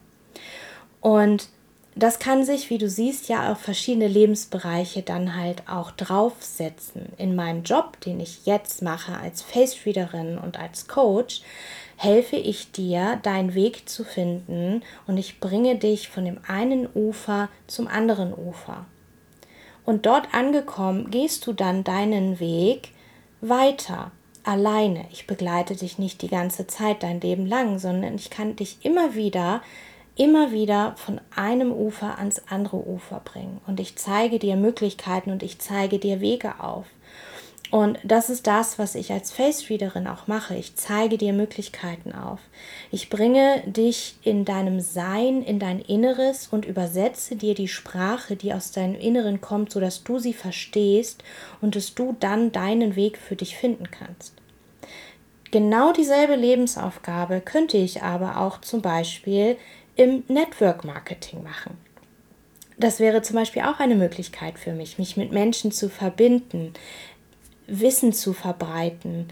Und 1.01 1.50
das 1.96 2.20
kann 2.20 2.44
sich, 2.44 2.70
wie 2.70 2.78
du 2.78 2.90
siehst, 2.90 3.30
ja 3.30 3.52
auf 3.52 3.60
verschiedene 3.60 4.08
Lebensbereiche 4.08 5.04
dann 5.04 5.36
halt 5.36 5.68
auch 5.68 5.92
draufsetzen. 5.92 7.14
In 7.18 7.36
meinem 7.36 7.64
Job, 7.64 8.00
den 8.02 8.20
ich 8.20 8.46
jetzt 8.46 8.82
mache 8.82 9.16
als 9.16 9.42
Face 9.42 9.86
Readerin 9.86 10.38
und 10.38 10.60
als 10.60 10.88
Coach, 10.88 11.42
helfe 11.96 12.36
ich 12.36 12.72
dir, 12.72 13.20
deinen 13.22 13.54
Weg 13.54 13.88
zu 13.88 14.04
finden 14.04 14.82
und 15.06 15.18
ich 15.18 15.40
bringe 15.40 15.76
dich 15.76 16.10
von 16.10 16.26
dem 16.26 16.40
einen 16.48 16.88
Ufer 16.94 17.50
zum 17.68 17.88
anderen 17.88 18.34
Ufer. 18.34 18.86
Und 19.86 20.06
dort 20.06 20.34
angekommen, 20.34 21.12
gehst 21.12 21.46
du 21.46 21.54
dann 21.54 21.84
deinen 21.84 22.40
Weg 22.40 22.90
weiter, 23.42 24.12
alleine. 24.44 25.06
Ich 25.12 25.28
begleite 25.28 25.76
dich 25.76 26.00
nicht 26.00 26.22
die 26.22 26.30
ganze 26.30 26.68
Zeit 26.68 27.04
dein 27.04 27.22
Leben 27.22 27.46
lang, 27.46 27.80
sondern 27.80 28.16
ich 28.16 28.30
kann 28.30 28.56
dich 28.56 28.78
immer 28.82 29.14
wieder 29.16 29.62
immer 30.15 30.51
wieder 30.51 30.96
von 30.98 31.20
einem 31.36 31.72
Ufer 31.72 32.17
ans 32.20 32.41
andere 32.50 32.77
Ufer 32.88 33.22
bringen. 33.24 33.62
Und 33.67 33.79
ich 33.79 33.96
zeige 33.96 34.39
dir 34.39 34.55
Möglichkeiten 34.55 35.32
und 35.32 35.43
ich 35.43 35.60
zeige 35.60 36.00
dir 36.00 36.22
Wege 36.22 36.60
auf. 36.60 36.86
Und 37.74 37.98
das 38.03 38.29
ist 38.29 38.46
das, 38.46 38.77
was 38.77 38.93
ich 38.93 39.12
als 39.12 39.32
Face 39.32 39.67
Readerin 39.67 40.05
auch 40.05 40.27
mache. 40.27 40.53
Ich 40.55 40.75
zeige 40.75 41.17
dir 41.17 41.34
Möglichkeiten 41.34 42.12
auf. 42.13 42.39
Ich 42.91 43.10
bringe 43.10 43.63
dich 43.65 44.15
in 44.22 44.46
deinem 44.46 44.79
Sein, 44.79 45.41
in 45.41 45.58
dein 45.58 45.79
Inneres 45.79 46.48
und 46.51 46.65
übersetze 46.65 47.36
dir 47.36 47.55
die 47.55 47.67
Sprache, 47.67 48.36
die 48.36 48.53
aus 48.53 48.74
deinem 48.74 48.93
Inneren 48.93 49.41
kommt, 49.41 49.72
sodass 49.72 50.03
du 50.03 50.20
sie 50.20 50.34
verstehst 50.34 51.24
und 51.62 51.75
dass 51.75 51.96
du 51.96 52.15
dann 52.20 52.51
deinen 52.51 52.96
Weg 52.96 53.17
für 53.17 53.36
dich 53.36 53.58
finden 53.58 53.89
kannst. 53.89 54.36
Genau 55.50 55.93
dieselbe 55.93 56.36
Lebensaufgabe 56.36 57.41
könnte 57.41 57.77
ich 57.77 58.03
aber 58.03 58.39
auch 58.39 58.62
zum 58.62 58.84
Beispiel 58.84 59.58
im 59.96 60.24
Network 60.28 60.84
Marketing 60.84 61.44
machen. 61.44 61.78
Das 62.78 63.00
wäre 63.00 63.22
zum 63.22 63.36
Beispiel 63.36 63.62
auch 63.62 63.80
eine 63.80 63.96
Möglichkeit 63.96 64.58
für 64.58 64.74
mich, 64.74 64.98
mich 64.98 65.16
mit 65.16 65.32
Menschen 65.32 65.72
zu 65.72 65.90
verbinden, 65.90 66.74
Wissen 67.68 68.14
zu 68.14 68.34
verbreiten, 68.34 69.30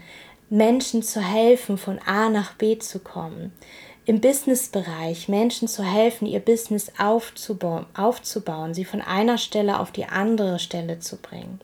Menschen 0.48 1.02
zu 1.02 1.20
helfen, 1.20 1.78
von 1.78 1.98
A 2.06 2.28
nach 2.28 2.54
B 2.54 2.78
zu 2.78 2.98
kommen. 2.98 3.52
Im 4.04 4.20
Businessbereich 4.20 5.28
Menschen 5.28 5.68
zu 5.68 5.84
helfen, 5.84 6.26
ihr 6.26 6.40
Business 6.40 6.92
aufzubauen, 6.98 7.86
aufzubauen, 7.94 8.74
sie 8.74 8.84
von 8.84 9.00
einer 9.00 9.38
Stelle 9.38 9.78
auf 9.78 9.92
die 9.92 10.06
andere 10.06 10.58
Stelle 10.58 10.98
zu 10.98 11.16
bringen. 11.16 11.60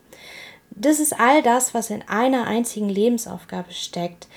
Das 0.71 1.01
ist 1.01 1.19
all 1.19 1.43
das, 1.43 1.75
was 1.75 1.91
in 1.91 2.03
einer 2.09 2.47
einzigen 2.47 2.89
Lebensaufgabe 2.89 3.73
steckt 3.73 4.29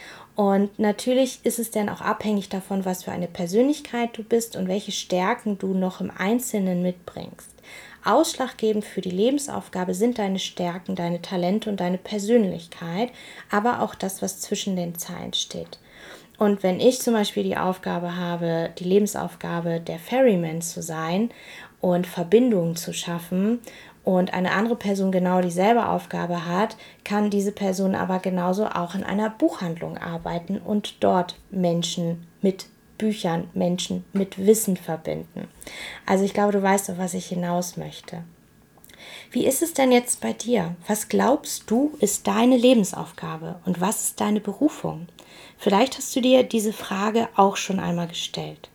und 0.41 0.79
natürlich 0.79 1.39
ist 1.43 1.59
es 1.59 1.69
dann 1.69 1.87
auch 1.87 2.01
abhängig 2.01 2.49
davon, 2.49 2.83
was 2.83 3.03
für 3.03 3.11
eine 3.11 3.27
Persönlichkeit 3.27 4.17
du 4.17 4.23
bist 4.23 4.55
und 4.55 4.67
welche 4.67 4.91
Stärken 4.91 5.59
du 5.59 5.75
noch 5.75 6.01
im 6.01 6.09
Einzelnen 6.09 6.81
mitbringst. 6.81 7.51
Ausschlaggebend 8.03 8.83
für 8.83 9.01
die 9.01 9.11
Lebensaufgabe 9.11 9.93
sind 9.93 10.17
deine 10.17 10.39
Stärken, 10.39 10.95
deine 10.95 11.21
Talente 11.21 11.69
und 11.69 11.79
deine 11.79 11.99
Persönlichkeit, 11.99 13.11
aber 13.51 13.83
auch 13.83 13.93
das, 13.93 14.23
was 14.23 14.39
zwischen 14.39 14.75
den 14.75 14.95
Zeilen 14.95 15.33
steht. 15.33 15.77
Und 16.39 16.63
wenn 16.63 16.79
ich 16.79 17.01
zum 17.01 17.13
Beispiel 17.13 17.43
die 17.43 17.57
Aufgabe 17.57 18.15
habe, 18.15 18.71
die 18.79 18.85
Lebensaufgabe 18.85 19.79
der 19.79 19.99
Ferryman 19.99 20.63
zu 20.63 20.81
sein 20.81 21.29
und 21.81 22.07
Verbindungen 22.07 22.75
zu 22.75 22.93
schaffen 22.93 23.59
und 24.03 24.33
eine 24.33 24.51
andere 24.51 24.75
Person 24.75 25.11
genau 25.11 25.41
dieselbe 25.41 25.87
Aufgabe 25.87 26.45
hat, 26.45 26.75
kann 27.03 27.29
diese 27.29 27.51
Person 27.51 27.95
aber 27.95 28.19
genauso 28.19 28.65
auch 28.65 28.95
in 28.95 29.03
einer 29.03 29.29
Buchhandlung 29.29 29.97
arbeiten 29.97 30.57
und 30.57 31.03
dort 31.03 31.39
Menschen 31.51 32.27
mit 32.41 32.67
Büchern, 32.97 33.49
Menschen 33.53 34.05
mit 34.13 34.37
Wissen 34.45 34.77
verbinden. 34.77 35.47
Also 36.05 36.23
ich 36.23 36.33
glaube, 36.33 36.51
du 36.51 36.61
weißt, 36.61 36.89
auf 36.91 36.97
was 36.97 37.13
ich 37.13 37.27
hinaus 37.27 37.77
möchte. 37.77 38.23
Wie 39.31 39.45
ist 39.45 39.61
es 39.61 39.73
denn 39.73 39.91
jetzt 39.91 40.21
bei 40.21 40.33
dir? 40.33 40.75
Was 40.87 41.07
glaubst 41.07 41.69
du 41.71 41.93
ist 41.99 42.27
deine 42.27 42.57
Lebensaufgabe 42.57 43.59
und 43.65 43.81
was 43.81 44.03
ist 44.03 44.21
deine 44.21 44.39
Berufung? 44.39 45.07
Vielleicht 45.57 45.97
hast 45.97 46.15
du 46.15 46.21
dir 46.21 46.43
diese 46.43 46.73
Frage 46.73 47.29
auch 47.35 47.57
schon 47.57 47.79
einmal 47.79 48.07
gestellt. 48.07 48.69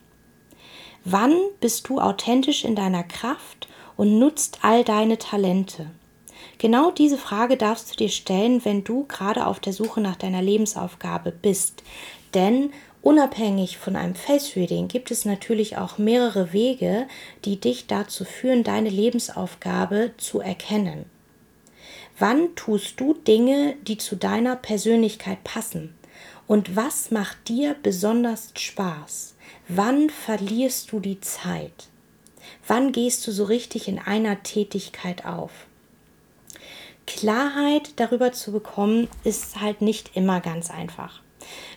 Wann 1.05 1.37
bist 1.61 1.89
du 1.89 2.01
authentisch 2.01 2.65
in 2.65 2.75
deiner 2.75 3.05
Kraft 3.05 3.69
und 3.97 4.19
nutzt 4.19 4.59
all 4.63 4.85
deine 4.85 5.19
Talente? 5.19 5.91
Genau 6.59 6.91
diese 6.91 7.19
Frage 7.19 7.57
darfst 7.57 7.93
du 7.93 7.97
dir 7.97 8.09
stellen, 8.09 8.65
wenn 8.65 8.85
du 8.85 9.05
gerade 9.05 9.47
auf 9.47 9.61
der 9.61 9.73
Suche 9.73 10.01
nach 10.01 10.17
deiner 10.17 10.43
Lebensaufgabe 10.43 11.31
bist. 11.33 11.83
Denn 12.35 12.73
unabhängig 13.03 13.79
von 13.79 13.97
einem 13.97 14.15
Face 14.15 14.57
Reading 14.57 14.89
gibt 14.89 15.11
es 15.11 15.25
natürlich 15.25 15.77
auch 15.77 15.99
mehrere 15.99 16.53
Wege, 16.53 17.07
die 17.45 17.61
dich 17.61 17.87
dazu 17.87 18.25
führen, 18.25 18.65
deine 18.65 18.91
Lebensaufgabe 18.91 20.13
zu 20.17 20.41
erkennen. 20.41 21.07
Wann 22.19 22.55
tust 22.55 22.99
du 22.99 23.13
Dinge, 23.13 23.77
die 23.87 23.99
zu 23.99 24.17
deiner 24.17 24.57
Persönlichkeit 24.57 25.45
passen? 25.45 25.95
Und 26.47 26.75
was 26.75 27.11
macht 27.11 27.49
dir 27.49 27.77
besonders 27.83 28.53
Spaß? 28.57 29.35
Wann 29.69 30.09
verlierst 30.09 30.93
du 30.93 31.01
die 31.01 31.21
Zeit? 31.21 31.89
Wann 32.67 32.93
gehst 32.93 33.27
du 33.27 33.33
so 33.33 33.45
richtig 33.45 33.89
in 33.89 33.99
einer 33.99 34.43
Tätigkeit 34.43 35.25
auf? 35.25 35.53
Klarheit 37.07 37.93
darüber 37.97 38.33
zu 38.33 38.51
bekommen, 38.51 39.09
ist 39.23 39.61
halt 39.61 39.81
nicht 39.81 40.17
immer 40.17 40.41
ganz 40.41 40.71
einfach. 40.71 41.21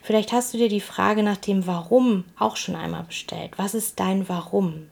Vielleicht 0.02 0.32
hast 0.32 0.54
du 0.54 0.58
dir 0.58 0.70
die 0.70 0.82
Frage 0.82 1.22
nach 1.22 1.38
dem 1.38 1.68
Warum 1.68 2.24
auch 2.38 2.56
schon 2.56 2.76
einmal 2.76 3.04
bestellt. 3.04 3.52
Was 3.58 3.76
ist 3.76 4.00
dein 4.00 4.28
Warum? 4.28 4.88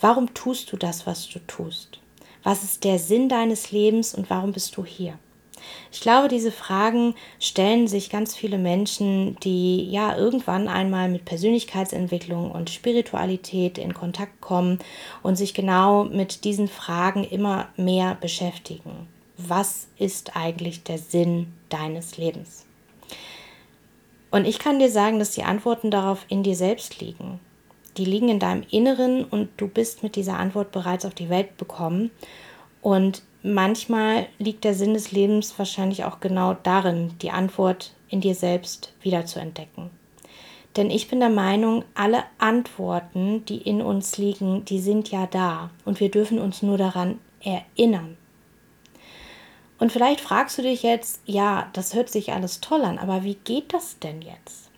Warum 0.00 0.32
tust 0.34 0.70
du 0.72 0.76
das, 0.76 1.06
was 1.06 1.28
du 1.28 1.40
tust? 1.40 1.98
Was 2.44 2.62
ist 2.62 2.84
der 2.84 3.00
Sinn 3.00 3.28
deines 3.28 3.72
Lebens 3.72 4.14
und 4.14 4.30
warum 4.30 4.52
bist 4.52 4.76
du 4.76 4.84
hier? 4.84 5.18
Ich 5.92 6.00
glaube, 6.00 6.28
diese 6.28 6.52
Fragen 6.52 7.14
stellen 7.40 7.88
sich 7.88 8.10
ganz 8.10 8.34
viele 8.34 8.58
Menschen, 8.58 9.36
die 9.40 9.90
ja 9.90 10.16
irgendwann 10.16 10.68
einmal 10.68 11.08
mit 11.08 11.24
Persönlichkeitsentwicklung 11.24 12.50
und 12.50 12.70
Spiritualität 12.70 13.78
in 13.78 13.94
Kontakt 13.94 14.40
kommen 14.40 14.78
und 15.22 15.36
sich 15.36 15.54
genau 15.54 16.04
mit 16.04 16.44
diesen 16.44 16.68
Fragen 16.68 17.24
immer 17.24 17.68
mehr 17.76 18.16
beschäftigen. 18.20 19.08
Was 19.38 19.88
ist 19.98 20.36
eigentlich 20.36 20.82
der 20.82 20.98
Sinn 20.98 21.52
deines 21.68 22.16
Lebens? 22.16 22.66
Und 24.30 24.46
ich 24.46 24.58
kann 24.58 24.78
dir 24.78 24.90
sagen, 24.90 25.18
dass 25.18 25.30
die 25.30 25.44
Antworten 25.44 25.90
darauf 25.90 26.24
in 26.28 26.42
dir 26.42 26.56
selbst 26.56 27.00
liegen. 27.00 27.40
Die 27.96 28.04
liegen 28.04 28.28
in 28.28 28.38
deinem 28.38 28.64
Inneren 28.70 29.24
und 29.24 29.48
du 29.56 29.68
bist 29.68 30.02
mit 30.02 30.16
dieser 30.16 30.38
Antwort 30.38 30.72
bereits 30.72 31.04
auf 31.04 31.14
die 31.14 31.30
Welt 31.30 31.56
bekommen. 31.56 32.10
Und 32.86 33.24
manchmal 33.42 34.28
liegt 34.38 34.62
der 34.62 34.72
Sinn 34.72 34.94
des 34.94 35.10
Lebens 35.10 35.58
wahrscheinlich 35.58 36.04
auch 36.04 36.20
genau 36.20 36.54
darin, 36.54 37.18
die 37.20 37.32
Antwort 37.32 37.92
in 38.08 38.20
dir 38.20 38.36
selbst 38.36 38.92
wieder 39.02 39.26
zu 39.26 39.40
entdecken. 39.40 39.90
Denn 40.76 40.88
ich 40.88 41.08
bin 41.08 41.18
der 41.18 41.28
Meinung, 41.28 41.84
alle 41.94 42.22
Antworten, 42.38 43.44
die 43.46 43.56
in 43.56 43.82
uns 43.82 44.18
liegen, 44.18 44.64
die 44.66 44.78
sind 44.78 45.10
ja 45.10 45.26
da 45.26 45.70
und 45.84 45.98
wir 45.98 46.12
dürfen 46.12 46.38
uns 46.38 46.62
nur 46.62 46.78
daran 46.78 47.18
erinnern. 47.42 48.16
Und 49.80 49.90
vielleicht 49.90 50.20
fragst 50.20 50.56
du 50.56 50.62
dich 50.62 50.84
jetzt, 50.84 51.20
ja, 51.26 51.68
das 51.72 51.92
hört 51.92 52.08
sich 52.08 52.34
alles 52.34 52.60
toll 52.60 52.84
an, 52.84 52.98
aber 52.98 53.24
wie 53.24 53.34
geht 53.34 53.74
das 53.74 53.98
denn 53.98 54.22
jetzt? 54.22 54.70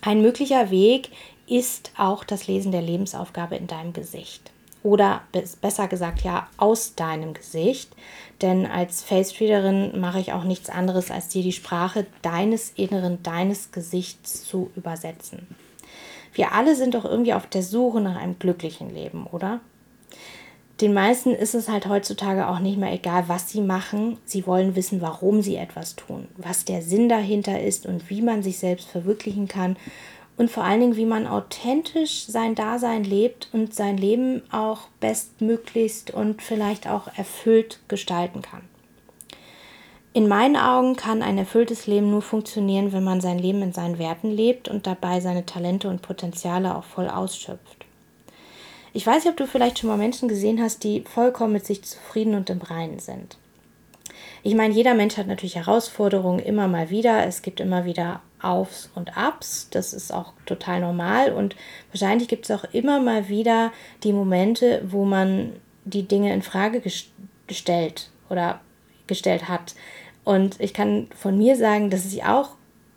Ein 0.00 0.20
möglicher 0.20 0.72
Weg 0.72 1.10
ist 1.46 1.92
auch 1.96 2.24
das 2.24 2.48
Lesen 2.48 2.72
der 2.72 2.82
Lebensaufgabe 2.82 3.54
in 3.54 3.68
deinem 3.68 3.92
Gesicht. 3.92 4.50
Oder 4.82 5.22
besser 5.60 5.88
gesagt, 5.88 6.22
ja, 6.22 6.48
aus 6.56 6.94
deinem 6.94 7.34
Gesicht. 7.34 7.90
Denn 8.40 8.66
als 8.66 9.02
Face 9.02 9.38
Readerin 9.38 10.00
mache 10.00 10.20
ich 10.20 10.32
auch 10.32 10.44
nichts 10.44 10.70
anderes, 10.70 11.10
als 11.10 11.28
dir 11.28 11.42
die 11.42 11.52
Sprache 11.52 12.06
deines 12.22 12.70
Inneren, 12.70 13.22
deines 13.22 13.72
Gesichts 13.72 14.44
zu 14.44 14.70
übersetzen. 14.76 15.46
Wir 16.32 16.52
alle 16.52 16.76
sind 16.76 16.94
doch 16.94 17.04
irgendwie 17.04 17.34
auf 17.34 17.46
der 17.46 17.62
Suche 17.62 18.00
nach 18.00 18.16
einem 18.16 18.38
glücklichen 18.38 18.94
Leben, 18.94 19.26
oder? 19.26 19.60
Den 20.80 20.94
meisten 20.94 21.34
ist 21.34 21.54
es 21.54 21.68
halt 21.68 21.86
heutzutage 21.86 22.48
auch 22.48 22.60
nicht 22.60 22.78
mehr 22.78 22.92
egal, 22.92 23.24
was 23.26 23.50
sie 23.50 23.60
machen. 23.60 24.16
Sie 24.24 24.46
wollen 24.46 24.76
wissen, 24.76 25.02
warum 25.02 25.42
sie 25.42 25.56
etwas 25.56 25.94
tun, 25.94 26.28
was 26.38 26.64
der 26.64 26.80
Sinn 26.80 27.10
dahinter 27.10 27.60
ist 27.60 27.84
und 27.84 28.08
wie 28.08 28.22
man 28.22 28.42
sich 28.42 28.58
selbst 28.58 28.88
verwirklichen 28.88 29.46
kann 29.46 29.76
und 30.40 30.50
vor 30.50 30.64
allen 30.64 30.80
Dingen, 30.80 30.96
wie 30.96 31.04
man 31.04 31.26
authentisch 31.26 32.24
sein 32.24 32.54
Dasein 32.54 33.04
lebt 33.04 33.50
und 33.52 33.74
sein 33.74 33.98
Leben 33.98 34.40
auch 34.50 34.88
bestmöglichst 34.98 36.12
und 36.12 36.40
vielleicht 36.40 36.88
auch 36.88 37.08
erfüllt 37.14 37.78
gestalten 37.88 38.40
kann. 38.40 38.62
In 40.14 40.28
meinen 40.28 40.56
Augen 40.56 40.96
kann 40.96 41.20
ein 41.20 41.36
erfülltes 41.36 41.86
Leben 41.86 42.10
nur 42.10 42.22
funktionieren, 42.22 42.94
wenn 42.94 43.04
man 43.04 43.20
sein 43.20 43.38
Leben 43.38 43.60
in 43.60 43.74
seinen 43.74 43.98
Werten 43.98 44.30
lebt 44.30 44.70
und 44.70 44.86
dabei 44.86 45.20
seine 45.20 45.44
Talente 45.44 45.90
und 45.90 46.00
Potenziale 46.00 46.74
auch 46.74 46.84
voll 46.84 47.10
ausschöpft. 47.10 47.84
Ich 48.94 49.06
weiß 49.06 49.24
nicht, 49.26 49.32
ob 49.32 49.36
du 49.36 49.46
vielleicht 49.46 49.78
schon 49.78 49.90
mal 49.90 49.98
Menschen 49.98 50.26
gesehen 50.26 50.62
hast, 50.62 50.84
die 50.84 51.02
vollkommen 51.02 51.52
mit 51.52 51.66
sich 51.66 51.84
zufrieden 51.84 52.34
und 52.34 52.48
im 52.48 52.62
Reinen 52.62 52.98
sind. 52.98 53.36
Ich 54.42 54.54
meine, 54.54 54.72
jeder 54.72 54.94
Mensch 54.94 55.18
hat 55.18 55.26
natürlich 55.26 55.56
Herausforderungen 55.56 56.38
immer 56.38 56.66
mal 56.66 56.88
wieder. 56.88 57.26
Es 57.26 57.42
gibt 57.42 57.60
immer 57.60 57.84
wieder 57.84 58.22
Aufs 58.42 58.90
und 58.94 59.16
Abs. 59.16 59.68
Das 59.70 59.92
ist 59.92 60.12
auch 60.12 60.32
total 60.46 60.80
normal. 60.80 61.32
Und 61.32 61.56
wahrscheinlich 61.92 62.28
gibt 62.28 62.48
es 62.48 62.50
auch 62.50 62.64
immer 62.72 63.00
mal 63.00 63.28
wieder 63.28 63.72
die 64.02 64.12
Momente, 64.12 64.82
wo 64.86 65.04
man 65.04 65.52
die 65.84 66.06
Dinge 66.06 66.32
in 66.32 66.42
Frage 66.42 66.82
gestellt 67.46 68.10
oder 68.28 68.60
gestellt 69.06 69.48
hat. 69.48 69.74
Und 70.24 70.60
ich 70.60 70.74
kann 70.74 71.08
von 71.16 71.36
mir 71.36 71.56
sagen, 71.56 71.90
dass 71.90 72.06
ich 72.06 72.24
auch, 72.24 72.50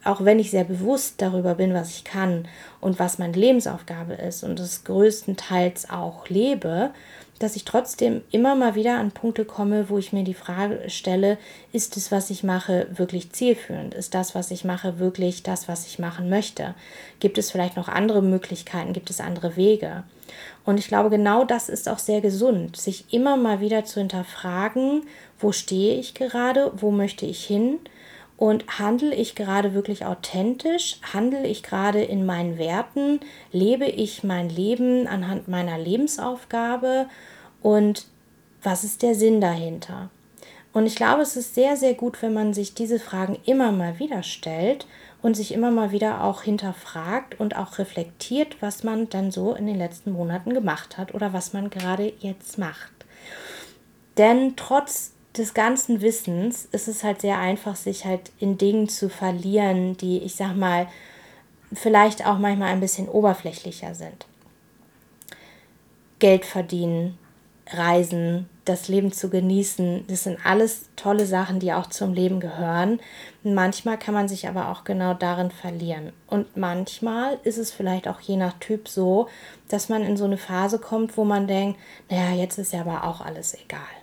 auch 0.03 0.23
wenn 0.25 0.39
ich 0.39 0.51
sehr 0.51 0.65
bewusst 0.65 1.21
darüber 1.21 1.55
bin, 1.55 1.73
was 1.73 1.89
ich 1.91 2.03
kann 2.03 2.47
und 2.81 2.99
was 2.99 3.17
meine 3.17 3.33
Lebensaufgabe 3.33 4.13
ist 4.13 4.43
und 4.43 4.59
das 4.59 4.83
größtenteils 4.83 5.89
auch 5.89 6.27
lebe, 6.29 6.91
dass 7.39 7.55
ich 7.55 7.65
trotzdem 7.65 8.21
immer 8.31 8.55
mal 8.55 8.75
wieder 8.75 8.99
an 8.99 9.11
Punkte 9.11 9.45
komme, 9.45 9.89
wo 9.89 9.97
ich 9.97 10.13
mir 10.13 10.23
die 10.23 10.33
Frage 10.33 10.89
stelle, 10.89 11.37
ist 11.71 11.97
es, 11.97 12.11
was 12.11 12.29
ich 12.29 12.43
mache, 12.43 12.87
wirklich 12.95 13.31
zielführend? 13.31 13.93
Ist 13.93 14.13
das, 14.13 14.35
was 14.35 14.51
ich 14.51 14.63
mache, 14.63 14.99
wirklich 14.99 15.43
das, 15.43 15.67
was 15.67 15.85
ich 15.87 15.99
machen 15.99 16.29
möchte? 16.29 16.75
Gibt 17.19 17.37
es 17.37 17.51
vielleicht 17.51 17.75
noch 17.75 17.89
andere 17.89 18.21
Möglichkeiten? 18.21 18.93
Gibt 18.93 19.09
es 19.09 19.19
andere 19.19 19.55
Wege? 19.55 20.03
Und 20.65 20.77
ich 20.77 20.87
glaube, 20.87 21.09
genau 21.09 21.43
das 21.43 21.69
ist 21.69 21.89
auch 21.89 21.99
sehr 21.99 22.21
gesund, 22.21 22.77
sich 22.77 23.13
immer 23.13 23.35
mal 23.35 23.59
wieder 23.59 23.83
zu 23.83 23.99
hinterfragen, 23.99 25.03
wo 25.39 25.51
stehe 25.51 25.99
ich 25.99 26.13
gerade, 26.13 26.71
wo 26.75 26.91
möchte 26.91 27.25
ich 27.25 27.43
hin 27.43 27.79
und 28.43 28.77
handle 28.77 29.15
ich 29.15 29.35
gerade 29.35 29.73
wirklich 29.73 30.05
authentisch? 30.05 30.97
Handle 31.13 31.47
ich 31.47 31.63
gerade 31.63 32.03
in 32.03 32.25
meinen 32.25 32.57
Werten? 32.57 33.21
Lebe 33.53 33.85
ich 33.85 34.25
mein 34.25 34.49
Leben 34.49 35.07
anhand 35.07 35.47
meiner 35.47 35.77
Lebensaufgabe? 35.77 37.07
Und 37.61 38.05
was 38.61 38.83
ist 38.83 39.01
der 39.01 39.15
Sinn 39.15 39.39
dahinter? 39.39 40.09
Und 40.73 40.87
ich 40.87 40.97
glaube, 40.97 41.21
es 41.21 41.37
ist 41.37 41.55
sehr, 41.55 41.77
sehr 41.77 41.93
gut, 41.93 42.21
wenn 42.21 42.33
man 42.33 42.53
sich 42.53 42.73
diese 42.73 42.99
Fragen 42.99 43.37
immer 43.45 43.71
mal 43.71 43.97
wieder 43.97 44.23
stellt 44.23 44.87
und 45.21 45.35
sich 45.37 45.53
immer 45.53 45.71
mal 45.71 45.93
wieder 45.93 46.21
auch 46.21 46.41
hinterfragt 46.41 47.39
und 47.39 47.55
auch 47.55 47.77
reflektiert, 47.77 48.57
was 48.59 48.83
man 48.83 49.07
dann 49.07 49.31
so 49.31 49.53
in 49.53 49.67
den 49.67 49.77
letzten 49.77 50.11
Monaten 50.11 50.53
gemacht 50.53 50.97
hat 50.97 51.13
oder 51.13 51.31
was 51.31 51.53
man 51.53 51.69
gerade 51.69 52.11
jetzt 52.19 52.57
macht. 52.57 52.91
Denn 54.17 54.57
trotz 54.57 55.12
des 55.37 55.53
ganzen 55.53 56.01
Wissens 56.01 56.65
ist 56.71 56.87
es 56.87 57.03
halt 57.03 57.21
sehr 57.21 57.39
einfach, 57.39 57.75
sich 57.75 58.05
halt 58.05 58.31
in 58.39 58.57
Dingen 58.57 58.87
zu 58.87 59.09
verlieren, 59.09 59.97
die, 59.97 60.19
ich 60.19 60.35
sag 60.35 60.55
mal, 60.55 60.87
vielleicht 61.73 62.25
auch 62.25 62.37
manchmal 62.37 62.69
ein 62.69 62.79
bisschen 62.79 63.09
oberflächlicher 63.09 63.95
sind. 63.95 64.27
Geld 66.19 66.45
verdienen, 66.45 67.17
reisen, 67.71 68.47
das 68.65 68.87
Leben 68.87 69.11
zu 69.11 69.29
genießen, 69.29 70.05
das 70.07 70.23
sind 70.23 70.37
alles 70.45 70.85
tolle 70.95 71.25
Sachen, 71.25 71.59
die 71.59 71.73
auch 71.73 71.87
zum 71.87 72.13
Leben 72.13 72.39
gehören. 72.39 72.99
Manchmal 73.43 73.97
kann 73.97 74.13
man 74.13 74.27
sich 74.27 74.47
aber 74.47 74.69
auch 74.69 74.83
genau 74.83 75.15
darin 75.15 75.49
verlieren. 75.49 76.13
Und 76.27 76.55
manchmal 76.55 77.39
ist 77.43 77.57
es 77.57 77.71
vielleicht 77.71 78.07
auch 78.07 78.21
je 78.21 78.37
nach 78.37 78.53
Typ 78.59 78.87
so, 78.87 79.27
dass 79.67 79.89
man 79.89 80.03
in 80.03 80.15
so 80.15 80.25
eine 80.25 80.37
Phase 80.37 80.77
kommt, 80.77 81.17
wo 81.17 81.25
man 81.25 81.47
denkt, 81.47 81.79
naja, 82.09 82.35
jetzt 82.35 82.59
ist 82.59 82.71
ja 82.71 82.81
aber 82.81 83.03
auch 83.03 83.19
alles 83.19 83.55
egal 83.55 84.02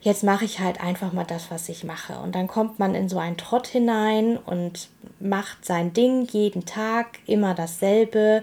jetzt 0.00 0.24
mache 0.24 0.44
ich 0.44 0.60
halt 0.60 0.80
einfach 0.80 1.12
mal 1.12 1.24
das, 1.24 1.50
was 1.50 1.68
ich 1.68 1.84
mache. 1.84 2.18
Und 2.18 2.34
dann 2.34 2.46
kommt 2.46 2.78
man 2.78 2.94
in 2.94 3.08
so 3.08 3.18
einen 3.18 3.36
Trott 3.36 3.66
hinein 3.66 4.36
und 4.38 4.88
macht 5.18 5.64
sein 5.64 5.92
Ding 5.92 6.26
jeden 6.26 6.64
Tag, 6.64 7.18
immer 7.26 7.54
dasselbe. 7.54 8.42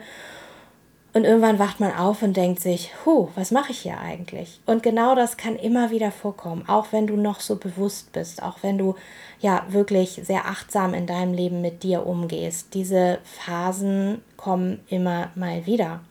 Und 1.13 1.23
irgendwann 1.23 1.57
wacht 1.57 1.79
man 1.79 1.95
auf 1.95 2.21
und 2.21 2.37
denkt 2.37 2.59
sich, 2.59 2.91
huh, 3.03 3.29
was 3.33 3.49
mache 3.49 3.71
ich 3.71 3.79
hier 3.79 3.99
eigentlich? 3.99 4.59
Und 4.67 4.83
genau 4.83 5.15
das 5.15 5.35
kann 5.35 5.55
immer 5.55 5.89
wieder 5.89 6.11
vorkommen, 6.11 6.65
auch 6.67 6.91
wenn 6.91 7.07
du 7.07 7.15
noch 7.15 7.39
so 7.39 7.55
bewusst 7.55 8.11
bist, 8.11 8.43
auch 8.43 8.57
wenn 8.61 8.77
du 8.77 8.93
ja 9.39 9.65
wirklich 9.69 10.21
sehr 10.23 10.45
achtsam 10.45 10.93
in 10.93 11.07
deinem 11.07 11.33
Leben 11.33 11.61
mit 11.61 11.81
dir 11.81 12.05
umgehst. 12.05 12.75
Diese 12.75 13.17
Phasen 13.23 14.21
kommen 14.35 14.81
immer 14.89 15.31
mal 15.33 15.65
wieder. 15.65 16.01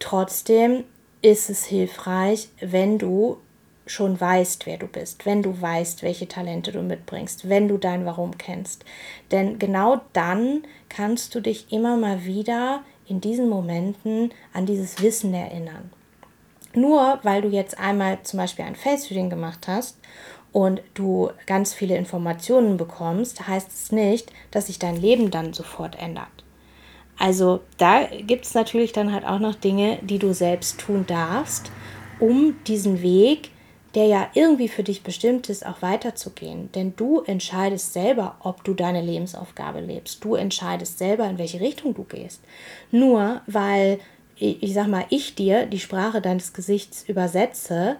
Trotzdem 0.00 0.82
ist 1.22 1.48
es 1.48 1.64
hilfreich, 1.64 2.48
wenn 2.60 2.98
du 2.98 3.38
schon 3.86 4.20
weißt, 4.20 4.66
wer 4.66 4.78
du 4.78 4.86
bist, 4.86 5.26
wenn 5.26 5.42
du 5.42 5.60
weißt, 5.60 6.02
welche 6.02 6.26
Talente 6.26 6.72
du 6.72 6.82
mitbringst, 6.82 7.48
wenn 7.48 7.68
du 7.68 7.76
dein 7.78 8.06
Warum 8.06 8.38
kennst. 8.38 8.84
Denn 9.30 9.58
genau 9.58 10.00
dann 10.12 10.62
kannst 10.88 11.34
du 11.34 11.40
dich 11.40 11.72
immer 11.72 11.96
mal 11.96 12.24
wieder 12.24 12.82
in 13.06 13.20
diesen 13.20 13.48
Momenten 13.48 14.32
an 14.52 14.66
dieses 14.66 15.02
Wissen 15.02 15.34
erinnern. 15.34 15.90
Nur 16.74 17.20
weil 17.22 17.42
du 17.42 17.48
jetzt 17.48 17.78
einmal 17.78 18.22
zum 18.22 18.38
Beispiel 18.38 18.64
ein 18.64 18.74
Face-Reading 18.74 19.30
gemacht 19.30 19.68
hast 19.68 19.98
und 20.52 20.82
du 20.94 21.30
ganz 21.46 21.74
viele 21.74 21.96
Informationen 21.96 22.76
bekommst, 22.76 23.46
heißt 23.46 23.70
es 23.70 23.92
nicht, 23.92 24.32
dass 24.50 24.66
sich 24.66 24.78
dein 24.78 24.96
Leben 24.96 25.30
dann 25.30 25.52
sofort 25.52 26.00
ändert. 26.00 26.28
Also 27.18 27.60
da 27.78 28.04
gibt 28.04 28.44
es 28.44 28.54
natürlich 28.54 28.92
dann 28.92 29.12
halt 29.12 29.24
auch 29.24 29.38
noch 29.38 29.54
Dinge, 29.54 29.98
die 30.02 30.18
du 30.18 30.32
selbst 30.32 30.80
tun 30.80 31.04
darfst, 31.06 31.70
um 32.18 32.56
diesen 32.64 33.02
Weg 33.02 33.50
der 33.94 34.06
ja 34.06 34.28
irgendwie 34.34 34.68
für 34.68 34.82
dich 34.82 35.02
bestimmt 35.02 35.48
ist, 35.48 35.64
auch 35.64 35.80
weiterzugehen. 35.80 36.70
Denn 36.72 36.94
du 36.96 37.20
entscheidest 37.20 37.92
selber, 37.92 38.36
ob 38.40 38.64
du 38.64 38.74
deine 38.74 39.00
Lebensaufgabe 39.00 39.80
lebst. 39.80 40.24
Du 40.24 40.34
entscheidest 40.34 40.98
selber, 40.98 41.28
in 41.28 41.38
welche 41.38 41.60
Richtung 41.60 41.94
du 41.94 42.04
gehst. 42.04 42.40
Nur 42.90 43.40
weil, 43.46 44.00
ich 44.36 44.74
sag 44.74 44.88
mal, 44.88 45.06
ich 45.10 45.36
dir 45.36 45.66
die 45.66 45.78
Sprache 45.78 46.20
deines 46.20 46.52
Gesichts 46.52 47.04
übersetze, 47.08 47.96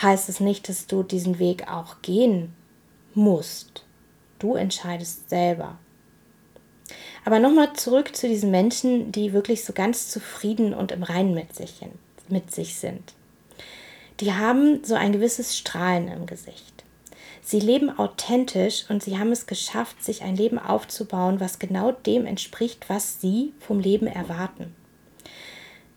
heißt 0.00 0.30
es 0.30 0.40
nicht, 0.40 0.68
dass 0.68 0.86
du 0.86 1.02
diesen 1.02 1.38
Weg 1.38 1.68
auch 1.68 2.00
gehen 2.00 2.54
musst. 3.14 3.84
Du 4.38 4.54
entscheidest 4.54 5.28
selber. 5.28 5.78
Aber 7.26 7.38
nochmal 7.38 7.74
zurück 7.74 8.16
zu 8.16 8.26
diesen 8.26 8.50
Menschen, 8.50 9.12
die 9.12 9.34
wirklich 9.34 9.64
so 9.64 9.74
ganz 9.74 10.08
zufrieden 10.08 10.72
und 10.72 10.92
im 10.92 11.02
Reinen 11.02 11.34
mit 11.34 11.54
sich, 11.54 11.80
mit 12.30 12.50
sich 12.50 12.76
sind 12.76 13.12
die 14.20 14.32
haben 14.32 14.84
so 14.84 14.94
ein 14.94 15.12
gewisses 15.12 15.56
Strahlen 15.56 16.08
im 16.08 16.26
Gesicht. 16.26 16.84
Sie 17.42 17.58
leben 17.58 17.90
authentisch 17.98 18.84
und 18.88 19.02
sie 19.02 19.18
haben 19.18 19.32
es 19.32 19.46
geschafft, 19.46 20.04
sich 20.04 20.22
ein 20.22 20.36
Leben 20.36 20.58
aufzubauen, 20.58 21.40
was 21.40 21.58
genau 21.58 21.92
dem 21.92 22.26
entspricht, 22.26 22.88
was 22.88 23.20
sie 23.20 23.52
vom 23.58 23.80
Leben 23.80 24.06
erwarten. 24.06 24.74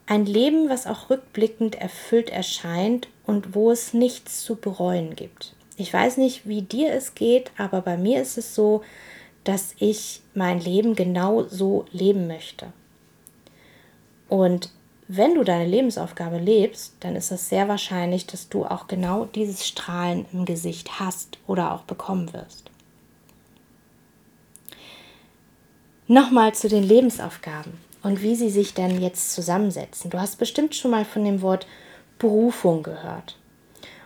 Ein 0.06 0.26
Leben, 0.26 0.70
was 0.70 0.88
auch 0.88 1.10
rückblickend 1.10 1.76
erfüllt 1.76 2.30
erscheint 2.30 3.08
und 3.26 3.56
wo 3.56 3.72
es 3.72 3.94
nichts 3.94 4.44
zu 4.44 4.56
bereuen 4.56 5.16
gibt. 5.16 5.54
Ich 5.78 5.94
weiß 5.94 6.18
nicht, 6.18 6.48
wie 6.48 6.62
dir 6.62 6.94
es 6.94 7.16
geht, 7.16 7.52
aber 7.58 7.82
bei 7.82 7.98
mir 7.98 8.22
ist 8.22 8.38
es 8.38 8.56
so, 8.56 8.82
dass 9.44 9.76
ich 9.80 10.22
mein 10.34 10.60
Leben 10.60 10.96
genau 10.96 11.44
so 11.44 11.86
leben 11.92 12.28
möchte. 12.28 12.72
Und 14.30 14.70
wenn 15.16 15.36
du 15.36 15.44
deine 15.44 15.68
Lebensaufgabe 15.68 16.38
lebst, 16.38 16.96
dann 17.02 17.16
ist 17.16 17.32
es 17.32 17.50
sehr 17.50 17.68
wahrscheinlich, 17.68 18.26
dass 18.26 18.50
du 18.50 18.66
auch 18.66 18.88
genau 18.88 19.26
dieses 19.26 19.68
Strahlen 19.68 20.26
im 20.34 20.46
Gesicht 20.46 21.00
hast 21.00 21.38
oder 21.46 21.74
auch 21.74 21.82
bekommen 21.82 22.34
wirst. 22.34 22.72
Nochmal 26.08 26.54
zu 26.54 26.68
den 26.68 26.84
Lebensaufgaben 26.84 27.74
und 28.02 28.22
wie 28.22 28.36
sie 28.36 28.50
sich 28.50 28.74
denn 28.74 29.02
jetzt 29.02 29.34
zusammensetzen. 29.34 30.10
Du 30.10 30.20
hast 30.20 30.38
bestimmt 30.38 30.76
schon 30.76 30.92
mal 30.92 31.06
von 31.06 31.24
dem 31.24 31.42
Wort 31.42 31.68
Berufung 32.18 32.84
gehört. 32.84 33.38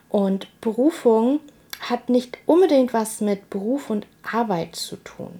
Und 0.09 0.47
Berufung 0.61 1.39
hat 1.79 2.09
nicht 2.09 2.37
unbedingt 2.45 2.93
was 2.93 3.21
mit 3.21 3.49
Beruf 3.49 3.89
und 3.89 4.05
Arbeit 4.23 4.75
zu 4.75 4.97
tun. 4.97 5.39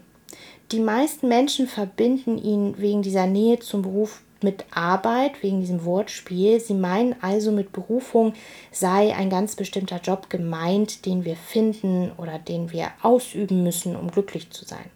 Die 0.72 0.80
meisten 0.80 1.28
Menschen 1.28 1.68
verbinden 1.68 2.38
ihn 2.38 2.78
wegen 2.78 3.02
dieser 3.02 3.26
Nähe 3.26 3.60
zum 3.60 3.82
Beruf 3.82 4.22
mit 4.44 4.66
Arbeit, 4.72 5.42
wegen 5.44 5.62
diesem 5.62 5.86
Wortspiel. 5.86 6.60
Sie 6.60 6.74
meinen 6.74 7.16
also 7.22 7.52
mit 7.52 7.72
Berufung 7.72 8.34
sei 8.72 9.16
ein 9.16 9.30
ganz 9.30 9.56
bestimmter 9.56 10.00
Job 10.00 10.30
gemeint, 10.30 11.06
den 11.06 11.26
wir 11.26 11.36
finden 11.36 12.12
oder 12.18 12.40
den 12.40 12.72
wir 12.72 12.90
ausüben 13.02 13.64
müssen, 13.64 13.96
um 13.96 14.12
glücklich 14.12 14.50
zu 14.52 14.66
sein. 14.66 14.90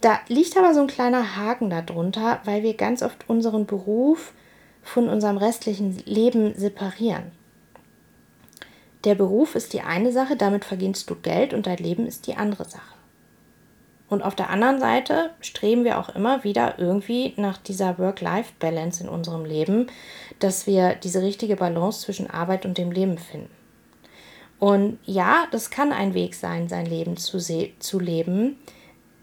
Da 0.00 0.20
liegt 0.28 0.56
aber 0.56 0.74
so 0.74 0.80
ein 0.80 0.86
kleiner 0.86 1.36
Haken 1.36 1.70
darunter, 1.70 2.40
weil 2.44 2.62
wir 2.62 2.74
ganz 2.74 3.02
oft 3.02 3.28
unseren 3.28 3.64
Beruf 3.64 4.34
von 4.82 5.08
unserem 5.08 5.38
restlichen 5.38 5.96
Leben 6.04 6.54
separieren. 6.54 7.32
Der 9.04 9.14
Beruf 9.14 9.54
ist 9.54 9.72
die 9.72 9.80
eine 9.80 10.12
Sache, 10.12 10.36
damit 10.36 10.64
verdienst 10.64 11.08
du 11.08 11.14
Geld 11.14 11.54
und 11.54 11.66
dein 11.66 11.78
Leben 11.78 12.06
ist 12.06 12.26
die 12.26 12.36
andere 12.36 12.64
Sache. 12.64 12.94
Und 14.08 14.22
auf 14.22 14.34
der 14.34 14.50
anderen 14.50 14.78
Seite 14.78 15.30
streben 15.40 15.84
wir 15.84 15.98
auch 15.98 16.10
immer 16.10 16.44
wieder 16.44 16.78
irgendwie 16.78 17.32
nach 17.36 17.58
dieser 17.58 17.98
Work-Life-Balance 17.98 19.02
in 19.02 19.08
unserem 19.08 19.44
Leben, 19.44 19.86
dass 20.38 20.66
wir 20.66 20.94
diese 20.94 21.22
richtige 21.22 21.56
Balance 21.56 22.02
zwischen 22.02 22.28
Arbeit 22.28 22.66
und 22.66 22.76
dem 22.76 22.92
Leben 22.92 23.18
finden. 23.18 23.50
Und 24.58 24.98
ja, 25.04 25.46
das 25.50 25.70
kann 25.70 25.92
ein 25.92 26.14
Weg 26.14 26.34
sein, 26.34 26.68
sein 26.68 26.86
Leben 26.86 27.16
zu, 27.16 27.38
zu 27.38 27.98
leben. 27.98 28.56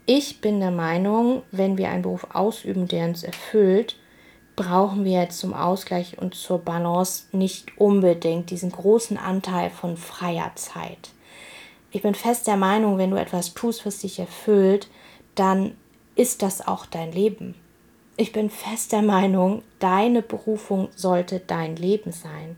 Ich 0.06 0.42
bin 0.42 0.60
der 0.60 0.72
Meinung, 0.72 1.44
wenn 1.52 1.78
wir 1.78 1.90
einen 1.90 2.02
Beruf 2.02 2.28
ausüben, 2.34 2.88
der 2.88 3.08
uns 3.08 3.24
erfüllt, 3.24 3.98
brauchen 4.56 5.06
wir 5.06 5.30
zum 5.30 5.54
Ausgleich 5.54 6.18
und 6.18 6.36
zur 6.36 6.60
Balance 6.60 7.26
nicht 7.32 7.78
unbedingt 7.78 8.50
diesen 8.50 8.72
großen 8.72 9.18
Anteil 9.18 9.70
von 9.70 9.96
freier 9.96 10.52
Zeit 10.56 11.12
ich 11.92 12.02
bin 12.02 12.16
fest 12.16 12.48
der 12.48 12.58
Meinung, 12.58 12.98
wenn 12.98 13.12
du 13.12 13.18
etwas 13.18 13.54
tust, 13.54 13.86
was 13.86 14.00
dich 14.00 14.20
erfüllt, 14.20 14.90
dann 15.36 15.76
ist 16.16 16.42
das 16.42 16.66
auch 16.66 16.86
dein 16.86 17.12
Leben. 17.12 17.56
Ich 18.18 18.32
bin 18.32 18.50
fest 18.50 18.92
der 18.92 19.02
Meinung, 19.02 19.64
deine 19.80 20.22
Berufung 20.22 20.90
sollte 20.96 21.40
dein 21.40 21.76
Leben 21.76 22.12
sein. 22.12 22.56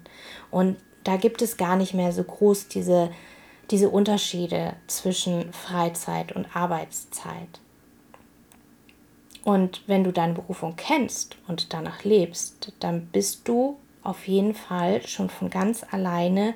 Und 0.52 0.78
da 1.04 1.18
gibt 1.18 1.42
es 1.42 1.58
gar 1.58 1.76
nicht 1.76 1.94
mehr 1.94 2.12
so 2.12 2.24
groß 2.24 2.68
diese, 2.68 3.12
diese 3.72 3.90
Unterschiede 3.90 4.76
zwischen 4.88 5.52
Freizeit 5.54 6.32
und 6.34 6.56
Arbeitszeit. 6.56 7.60
Und 9.44 9.84
wenn 9.88 10.04
du 10.04 10.12
deine 10.12 10.34
Berufung 10.34 10.76
kennst 10.76 11.38
und 11.48 11.74
danach 11.74 12.04
lebst, 12.04 12.72
dann 12.80 13.08
bist 13.08 13.48
du 13.48 13.78
auf 14.04 14.28
jeden 14.28 14.54
Fall 14.54 15.06
schon 15.08 15.30
von 15.30 15.50
ganz 15.50 15.86
alleine 15.90 16.56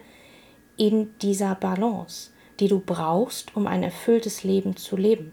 in 0.78 1.18
dieser 1.20 1.56
Balance 1.56 2.32
die 2.60 2.68
du 2.68 2.80
brauchst, 2.80 3.56
um 3.56 3.68
ein 3.68 3.84
erfülltes 3.84 4.44
Leben 4.44 4.76
zu 4.78 4.96
leben. 4.96 5.32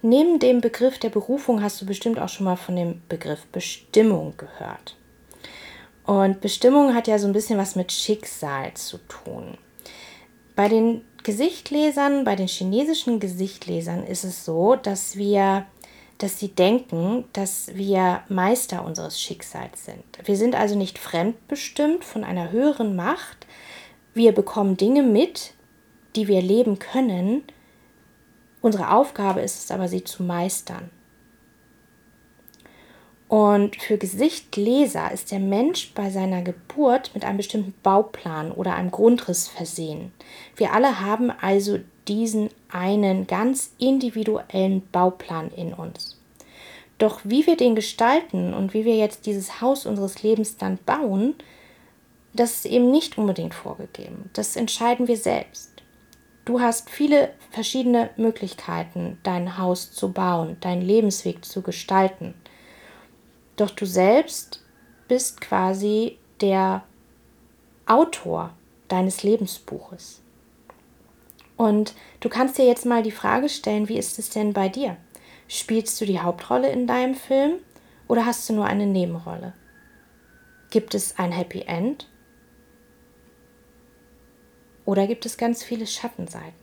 Neben 0.00 0.38
dem 0.38 0.60
Begriff 0.60 0.98
der 0.98 1.10
Berufung 1.10 1.62
hast 1.62 1.80
du 1.80 1.86
bestimmt 1.86 2.20
auch 2.20 2.28
schon 2.28 2.44
mal 2.44 2.56
von 2.56 2.76
dem 2.76 3.02
Begriff 3.08 3.46
Bestimmung 3.46 4.34
gehört. 4.36 4.96
Und 6.04 6.40
Bestimmung 6.40 6.94
hat 6.94 7.08
ja 7.08 7.18
so 7.18 7.26
ein 7.26 7.32
bisschen 7.32 7.58
was 7.58 7.74
mit 7.74 7.92
Schicksal 7.92 8.72
zu 8.74 8.98
tun. 9.08 9.58
Bei 10.54 10.68
den 10.68 11.04
Gesichtlesern, 11.22 12.24
bei 12.24 12.36
den 12.36 12.48
chinesischen 12.48 13.20
Gesichtlesern 13.20 14.06
ist 14.06 14.24
es 14.24 14.44
so, 14.44 14.76
dass 14.76 15.16
wir, 15.16 15.66
dass 16.18 16.38
sie 16.38 16.48
denken, 16.48 17.24
dass 17.32 17.70
wir 17.74 18.22
Meister 18.28 18.84
unseres 18.84 19.20
Schicksals 19.20 19.84
sind. 19.84 20.04
Wir 20.24 20.36
sind 20.36 20.54
also 20.54 20.76
nicht 20.76 20.98
fremdbestimmt 20.98 22.04
von 22.04 22.24
einer 22.24 22.50
höheren 22.50 22.96
Macht, 22.96 23.46
wir 24.18 24.32
bekommen 24.32 24.76
Dinge 24.76 25.02
mit, 25.02 25.54
die 26.14 26.28
wir 26.28 26.42
leben 26.42 26.78
können. 26.78 27.42
Unsere 28.60 28.90
Aufgabe 28.90 29.40
ist 29.40 29.64
es 29.64 29.70
aber, 29.70 29.88
sie 29.88 30.04
zu 30.04 30.22
meistern. 30.22 30.90
Und 33.28 33.76
für 33.76 33.98
Gesichtleser 33.98 35.12
ist 35.12 35.30
der 35.30 35.38
Mensch 35.38 35.92
bei 35.94 36.10
seiner 36.10 36.42
Geburt 36.42 37.10
mit 37.14 37.24
einem 37.24 37.36
bestimmten 37.36 37.74
Bauplan 37.82 38.52
oder 38.52 38.74
einem 38.74 38.90
Grundriss 38.90 39.48
versehen. 39.48 40.12
Wir 40.56 40.72
alle 40.72 41.00
haben 41.00 41.30
also 41.30 41.78
diesen 42.08 42.48
einen 42.70 43.26
ganz 43.26 43.72
individuellen 43.78 44.82
Bauplan 44.90 45.50
in 45.50 45.74
uns. 45.74 46.18
Doch 46.96 47.20
wie 47.22 47.46
wir 47.46 47.56
den 47.56 47.74
gestalten 47.74 48.54
und 48.54 48.74
wie 48.74 48.84
wir 48.84 48.96
jetzt 48.96 49.26
dieses 49.26 49.60
Haus 49.60 49.86
unseres 49.86 50.22
Lebens 50.22 50.56
dann 50.56 50.78
bauen, 50.84 51.34
das 52.38 52.52
ist 52.52 52.66
eben 52.66 52.90
nicht 52.92 53.18
unbedingt 53.18 53.52
vorgegeben. 53.52 54.30
Das 54.32 54.54
entscheiden 54.54 55.08
wir 55.08 55.16
selbst. 55.16 55.82
Du 56.44 56.60
hast 56.60 56.88
viele 56.88 57.34
verschiedene 57.50 58.10
Möglichkeiten, 58.16 59.18
dein 59.24 59.58
Haus 59.58 59.90
zu 59.90 60.12
bauen, 60.12 60.56
deinen 60.60 60.82
Lebensweg 60.82 61.44
zu 61.44 61.62
gestalten. 61.62 62.34
Doch 63.56 63.70
du 63.70 63.86
selbst 63.86 64.64
bist 65.08 65.40
quasi 65.40 66.18
der 66.40 66.84
Autor 67.86 68.54
deines 68.86 69.24
Lebensbuches. 69.24 70.22
Und 71.56 71.94
du 72.20 72.28
kannst 72.28 72.56
dir 72.56 72.66
jetzt 72.66 72.86
mal 72.86 73.02
die 73.02 73.10
Frage 73.10 73.48
stellen, 73.48 73.88
wie 73.88 73.98
ist 73.98 74.18
es 74.20 74.30
denn 74.30 74.52
bei 74.52 74.68
dir? 74.68 74.96
Spielst 75.48 76.00
du 76.00 76.06
die 76.06 76.20
Hauptrolle 76.20 76.70
in 76.70 76.86
deinem 76.86 77.16
Film 77.16 77.54
oder 78.06 78.24
hast 78.26 78.48
du 78.48 78.52
nur 78.52 78.66
eine 78.66 78.86
Nebenrolle? 78.86 79.54
Gibt 80.70 80.94
es 80.94 81.18
ein 81.18 81.32
Happy 81.32 81.62
End 81.62 82.06
oder 84.88 85.06
gibt 85.06 85.26
es 85.26 85.36
ganz 85.36 85.62
viele 85.62 85.86
Schattenseiten? 85.86 86.54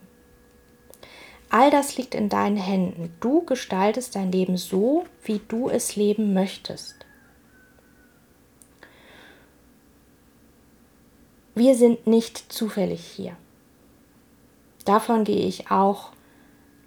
All 1.52 1.70
das 1.70 1.96
liegt 1.96 2.16
in 2.16 2.28
deinen 2.28 2.58
Händen. 2.58 3.14
Du 3.20 3.46
gestaltest 3.46 4.16
dein 4.16 4.32
Leben 4.32 4.58
so, 4.58 5.06
wie 5.24 5.42
du 5.48 5.70
es 5.70 5.96
leben 5.96 6.34
möchtest. 6.34 7.06
Wir 11.54 11.76
sind 11.76 12.08
nicht 12.08 12.52
zufällig 12.52 13.06
hier. 13.06 13.38
Davon 14.86 15.24
gehe 15.24 15.46
ich 15.46 15.70
auch 15.70 16.10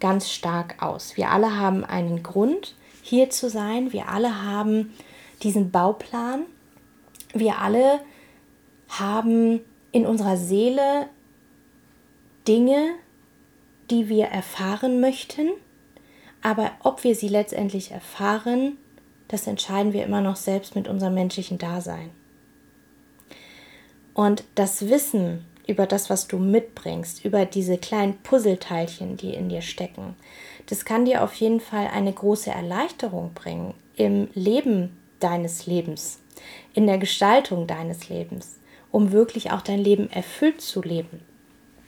ganz 0.01 0.29
stark 0.29 0.83
aus. 0.83 1.15
Wir 1.15 1.31
alle 1.31 1.55
haben 1.55 1.85
einen 1.85 2.21
Grund, 2.21 2.75
hier 3.01 3.29
zu 3.29 3.49
sein. 3.49 3.93
Wir 3.93 4.09
alle 4.09 4.43
haben 4.43 4.93
diesen 5.41 5.71
Bauplan. 5.71 6.41
Wir 7.33 7.59
alle 7.59 8.01
haben 8.89 9.61
in 9.93 10.05
unserer 10.05 10.35
Seele 10.35 11.07
Dinge, 12.49 12.95
die 13.91 14.09
wir 14.09 14.25
erfahren 14.25 14.99
möchten, 14.99 15.51
aber 16.41 16.71
ob 16.83 17.03
wir 17.03 17.13
sie 17.13 17.27
letztendlich 17.27 17.91
erfahren, 17.91 18.77
das 19.27 19.45
entscheiden 19.45 19.93
wir 19.93 20.03
immer 20.03 20.21
noch 20.21 20.35
selbst 20.35 20.75
mit 20.75 20.87
unserem 20.87 21.13
menschlichen 21.13 21.59
Dasein. 21.59 22.09
Und 24.15 24.43
das 24.55 24.89
Wissen 24.89 25.45
über 25.67 25.85
das, 25.85 26.09
was 26.09 26.27
du 26.27 26.39
mitbringst, 26.39 27.23
über 27.23 27.45
diese 27.45 27.77
kleinen 27.77 28.17
Puzzleteilchen, 28.23 29.15
die 29.15 29.35
in 29.35 29.49
dir 29.49 29.61
stecken, 29.61 30.15
das 30.65 30.85
kann 30.85 31.05
dir 31.05 31.23
auf 31.23 31.35
jeden 31.35 31.59
Fall 31.59 31.87
eine 31.93 32.11
große 32.11 32.49
Erleichterung 32.49 33.35
bringen 33.35 33.75
im 33.95 34.27
Leben 34.33 34.97
deines 35.19 35.67
Lebens, 35.67 36.19
in 36.73 36.87
der 36.87 36.97
Gestaltung 36.97 37.67
deines 37.67 38.09
Lebens, 38.09 38.57
um 38.89 39.11
wirklich 39.11 39.51
auch 39.51 39.61
dein 39.61 39.79
Leben 39.79 40.11
erfüllt 40.11 40.61
zu 40.61 40.81
leben. 40.81 41.28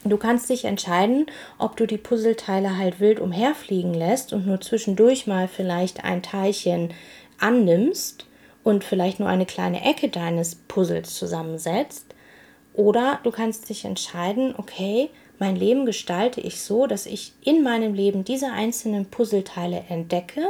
Du 0.04 0.18
kannst 0.18 0.50
dich 0.50 0.66
entscheiden, 0.66 1.28
ob 1.60 1.78
du 1.78 1.86
die 1.86 2.00
Puzzleteile 2.00 2.78
halt 2.78 3.00
wild 3.00 3.20
umherfliegen 3.20 3.94
lässt 3.94 4.34
und 4.34 4.48
nur 4.48 4.60
zwischendurch 4.60 5.28
mal 5.28 5.48
vielleicht 5.48 6.04
ein 6.04 6.24
Teilchen 6.24 6.90
annimmst 7.40 8.26
und 8.64 8.84
vielleicht 8.84 9.20
nur 9.20 9.30
eine 9.30 9.46
kleine 9.46 9.84
Ecke 9.84 10.10
deines 10.10 10.56
Puzzles 10.56 11.16
zusammensetzt. 11.16 12.06
Oder 12.74 13.20
du 13.24 13.32
kannst 13.32 13.70
dich 13.70 13.86
entscheiden, 13.86 14.56
okay, 14.58 15.10
mein 15.38 15.56
Leben 15.56 15.86
gestalte 15.86 16.42
ich 16.42 16.62
so, 16.62 16.88
dass 16.88 17.06
ich 17.06 17.34
in 17.42 17.64
meinem 17.64 17.94
Leben 17.94 18.24
diese 18.24 18.52
einzelnen 18.52 19.06
Puzzleteile 19.06 19.84
entdecke 19.90 20.48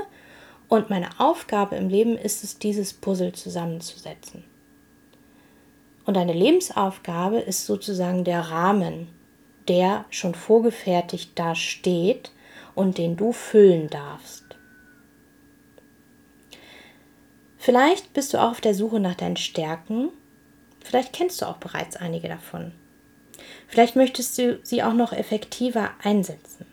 und 0.70 0.90
meine 0.90 1.10
Aufgabe 1.20 1.76
im 1.76 1.90
Leben 1.90 2.18
ist 2.18 2.46
es, 2.46 2.58
dieses 2.58 2.94
Puzzle 2.94 3.34
zusammenzusetzen. 3.34 4.46
Und 6.06 6.16
deine 6.16 6.34
Lebensaufgabe 6.34 7.40
ist 7.40 7.66
sozusagen 7.66 8.24
der 8.24 8.40
Rahmen, 8.42 9.08
der 9.72 10.04
schon 10.10 10.36
vorgefertigt 10.36 11.32
da 11.36 11.56
steht 11.56 12.34
und 12.76 12.98
den 12.98 13.16
du 13.16 13.32
füllen 13.32 13.90
darfst. 13.90 14.44
Vielleicht 17.58 18.12
bist 18.12 18.34
du 18.34 18.38
auch 18.40 18.52
auf 18.52 18.60
der 18.60 18.74
Suche 18.74 19.00
nach 19.00 19.16
deinen 19.16 19.38
Stärken. 19.38 20.10
Vielleicht 20.84 21.14
kennst 21.14 21.42
du 21.42 21.46
auch 21.46 21.56
bereits 21.56 21.96
einige 21.96 22.28
davon. 22.28 22.74
Vielleicht 23.66 23.96
möchtest 23.96 24.38
du 24.38 24.60
sie 24.62 24.84
auch 24.84 24.94
noch 24.94 25.14
effektiver 25.14 25.92
einsetzen. 26.04 26.66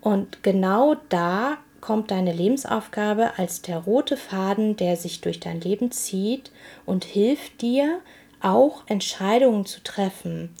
Und 0.00 0.42
genau 0.42 0.96
da 1.10 1.58
kommt 1.82 2.12
deine 2.12 2.32
Lebensaufgabe 2.32 3.36
als 3.36 3.60
der 3.60 3.76
rote 3.76 4.16
Faden, 4.16 4.76
der 4.76 4.96
sich 4.96 5.20
durch 5.20 5.38
dein 5.38 5.60
Leben 5.60 5.90
zieht 5.90 6.50
und 6.86 7.04
hilft 7.04 7.60
dir 7.60 8.00
auch 8.40 8.84
Entscheidungen 8.86 9.66
zu 9.66 9.82
treffen, 9.82 10.54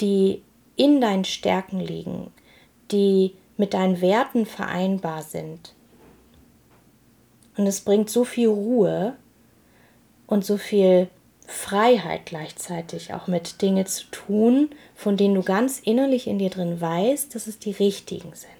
die 0.00 0.42
in 0.76 1.00
deinen 1.00 1.24
Stärken 1.24 1.80
liegen, 1.80 2.32
die 2.90 3.34
mit 3.56 3.74
deinen 3.74 4.00
Werten 4.00 4.46
vereinbar 4.46 5.22
sind. 5.22 5.74
Und 7.56 7.66
es 7.66 7.82
bringt 7.82 8.08
so 8.08 8.24
viel 8.24 8.48
Ruhe 8.48 9.16
und 10.26 10.44
so 10.44 10.56
viel 10.56 11.08
Freiheit 11.46 12.26
gleichzeitig 12.26 13.12
auch 13.12 13.26
mit 13.26 13.60
Dinge 13.60 13.84
zu 13.84 14.04
tun, 14.10 14.70
von 14.94 15.16
denen 15.16 15.34
du 15.34 15.42
ganz 15.42 15.80
innerlich 15.80 16.26
in 16.26 16.38
dir 16.38 16.48
drin 16.48 16.80
weißt, 16.80 17.34
dass 17.34 17.46
es 17.46 17.58
die 17.58 17.72
richtigen 17.72 18.32
sind. 18.34 18.50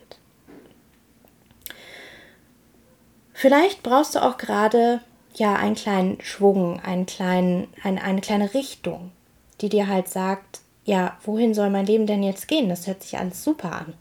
Vielleicht 3.32 3.82
brauchst 3.82 4.16
du 4.16 4.22
auch 4.22 4.36
gerade 4.36 5.00
ja 5.34 5.54
einen 5.54 5.76
kleinen 5.76 6.20
Schwung, 6.20 6.80
einen 6.80 7.06
kleinen, 7.06 7.68
eine, 7.82 8.02
eine 8.02 8.20
kleine 8.20 8.52
Richtung, 8.52 9.12
die 9.60 9.68
dir 9.68 9.86
halt 9.86 10.08
sagt, 10.08 10.60
ja, 10.84 11.16
wohin 11.24 11.54
soll 11.54 11.70
mein 11.70 11.86
Leben 11.86 12.06
denn 12.06 12.22
jetzt 12.22 12.48
gehen? 12.48 12.68
Das 12.68 12.86
hört 12.86 13.02
sich 13.02 13.18
alles 13.18 13.44
super 13.44 13.72
an. 13.72 13.94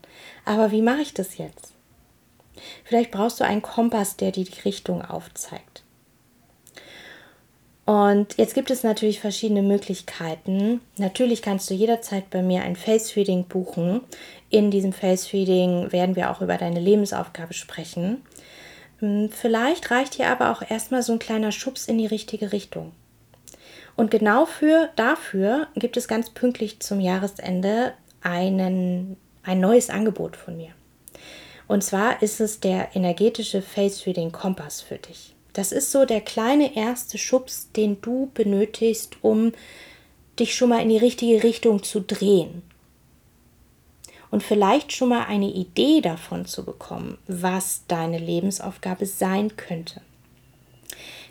Aber 0.46 0.72
wie 0.72 0.82
mache 0.82 1.02
ich 1.02 1.14
das 1.14 1.38
jetzt? 1.38 1.74
Vielleicht 2.84 3.12
brauchst 3.12 3.40
du 3.40 3.46
einen 3.46 3.62
Kompass, 3.62 4.18
der 4.18 4.32
dir 4.32 4.46
die 4.46 4.62
Richtung 4.62 5.04
aufzeigt. 5.04 5.84
Und 7.86 8.38
jetzt 8.38 8.54
gibt 8.54 8.70
es 8.70 8.84
natürlich 8.84 9.20
verschiedene 9.20 9.64
Möglichkeiten. 9.64 10.80
Natürlich 10.98 11.42
kannst 11.42 11.70
du 11.72 11.74
jederzeit 11.74 12.30
bei 12.30 12.44
mir 12.44 12.62
ein 12.62 12.76
Face 12.76 13.16
Reading 13.16 13.46
buchen. 13.46 14.02
In 14.52 14.70
diesem 14.70 14.94
Face 14.94 15.34
Reading 15.34 15.92
werden 15.92 16.16
wir 16.16 16.30
auch 16.30 16.42
über 16.42 16.58
deine 16.58 16.80
Lebensaufgabe 16.80 17.56
sprechen. 17.56 18.22
Hm, 19.00 19.32
vielleicht 19.32 19.90
reicht 19.90 20.14
hier 20.14 20.28
aber 20.28 20.52
auch 20.52 20.62
erstmal 20.70 21.02
so 21.02 21.14
ein 21.14 21.20
kleiner 21.20 21.52
Schubs 21.52 21.88
in 21.88 21.98
die 21.98 22.06
richtige 22.06 22.52
Richtung. 22.52 22.92
Und 24.00 24.12
genau 24.12 24.46
für, 24.46 24.88
dafür 24.96 25.68
gibt 25.76 25.98
es 25.98 26.08
ganz 26.08 26.30
pünktlich 26.30 26.80
zum 26.80 27.02
Jahresende 27.02 27.92
einen, 28.22 29.18
ein 29.44 29.60
neues 29.60 29.90
Angebot 29.90 30.38
von 30.38 30.56
mir. 30.56 30.70
Und 31.68 31.84
zwar 31.84 32.22
ist 32.22 32.40
es 32.40 32.62
der 32.62 32.96
energetische 32.96 33.62
Face 33.62 34.06
Reading 34.06 34.32
Kompass 34.32 34.80
für 34.80 35.00
dich. 35.00 35.36
Das 35.52 35.74
ist 35.74 35.92
so 35.92 36.06
der 36.06 36.22
kleine 36.22 36.78
erste 36.78 37.18
Schubs, 37.18 37.74
den 37.76 38.00
du 38.00 38.32
benötigst, 38.34 39.18
um 39.22 39.52
dich 40.40 40.56
schon 40.56 40.70
mal 40.70 40.82
in 40.82 40.88
die 40.88 40.96
richtige 40.96 41.44
Richtung 41.44 41.84
zu 41.84 42.00
drehen 42.00 42.62
und 44.32 44.44
vielleicht 44.44 44.94
schon 44.94 45.10
mal 45.10 45.26
eine 45.26 45.52
Idee 45.52 46.00
davon 46.00 46.46
zu 46.46 46.64
bekommen, 46.64 47.18
was 47.28 47.84
deine 47.90 48.18
Lebensaufgabe 48.18 49.06
sein 49.06 49.58
könnte. 49.58 50.00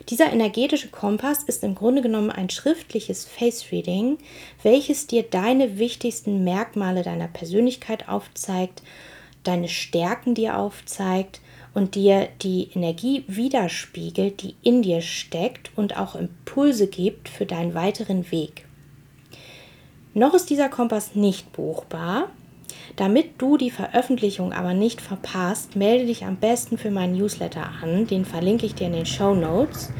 Dieser 0.09 0.33
energetische 0.33 0.87
Kompass 0.87 1.43
ist 1.43 1.63
im 1.63 1.75
Grunde 1.75 2.01
genommen 2.01 2.31
ein 2.31 2.49
schriftliches 2.49 3.25
Face 3.25 3.71
Reading, 3.71 4.17
welches 4.63 5.05
dir 5.05 5.21
deine 5.21 5.77
wichtigsten 5.77 6.43
Merkmale 6.43 7.03
deiner 7.03 7.27
Persönlichkeit 7.27 8.09
aufzeigt, 8.09 8.81
deine 9.43 9.67
Stärken 9.67 10.33
dir 10.33 10.57
aufzeigt 10.57 11.41
und 11.75 11.93
dir 11.93 12.27
die 12.41 12.69
Energie 12.73 13.23
widerspiegelt, 13.27 14.41
die 14.41 14.55
in 14.63 14.81
dir 14.81 15.01
steckt 15.01 15.69
und 15.75 15.95
auch 15.95 16.15
Impulse 16.15 16.87
gibt 16.87 17.29
für 17.29 17.45
deinen 17.45 17.75
weiteren 17.75 18.31
Weg. 18.31 18.65
Noch 20.15 20.33
ist 20.33 20.49
dieser 20.49 20.69
Kompass 20.69 21.13
nicht 21.13 21.53
buchbar, 21.53 22.29
damit 22.95 23.41
du 23.41 23.57
die 23.57 23.71
Veröffentlichung 23.71 24.53
aber 24.53 24.73
nicht 24.73 25.01
verpasst, 25.01 25.75
melde 25.75 26.05
dich 26.05 26.25
am 26.25 26.37
besten 26.37 26.77
für 26.77 26.91
meinen 26.91 27.17
Newsletter 27.17 27.69
an. 27.81 28.07
Den 28.07 28.25
verlinke 28.25 28.65
ich 28.65 28.75
dir 28.75 28.87
in 28.87 28.93
den 28.93 29.05
Show 29.05 29.35
Notes. 29.35 29.91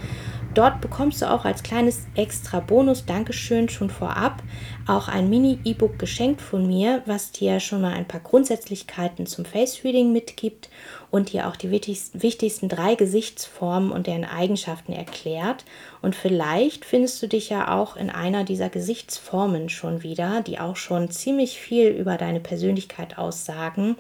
Dort 0.56 0.82
bekommst 0.82 1.22
du 1.22 1.30
auch 1.30 1.46
als 1.46 1.64
kleines 1.64 2.08
extra 2.16 2.60
Bonus 2.60 3.06
Dankeschön 3.06 3.70
schon 3.70 3.90
vorab 3.90 4.42
auch 4.90 5.08
ein 5.08 5.30
Mini-E-Book 5.30 6.00
geschenkt 6.00 6.42
von 6.42 6.66
mir, 6.66 7.04
was 7.06 7.32
dir 7.32 7.60
schon 7.60 7.82
mal 7.82 7.94
ein 7.94 8.08
paar 8.08 8.22
Grundsätzlichkeiten 8.22 9.28
zum 9.28 9.46
Face 9.46 9.84
Reading 9.84 10.12
mitgibt 10.12 10.70
und 11.12 11.32
dir 11.32 11.48
auch 11.48 11.56
die 11.56 11.70
wichtigsten 11.70 12.70
drei 12.70 12.96
Gesichtsformen 12.96 13.92
und 13.92 14.08
deren 14.08 14.26
Eigenschaften 14.26 14.92
erklärt. 14.92 15.64
Und 16.02 16.16
vielleicht 16.16 16.86
findest 16.86 17.22
du 17.22 17.28
dich 17.28 17.50
ja 17.50 17.78
auch 17.78 17.96
in 17.96 18.10
einer 18.10 18.44
dieser 18.44 18.70
Gesichtsformen 18.70 19.70
schon 19.70 20.02
wieder, 20.02 20.42
die 20.42 20.60
auch 20.60 20.76
schon 20.76 21.12
ziemlich 21.12 21.60
viel 21.60 21.90
über 21.90 22.18
deine 22.18 22.40
Persönlichkeit 22.40 23.20
aussagen. 23.20 23.96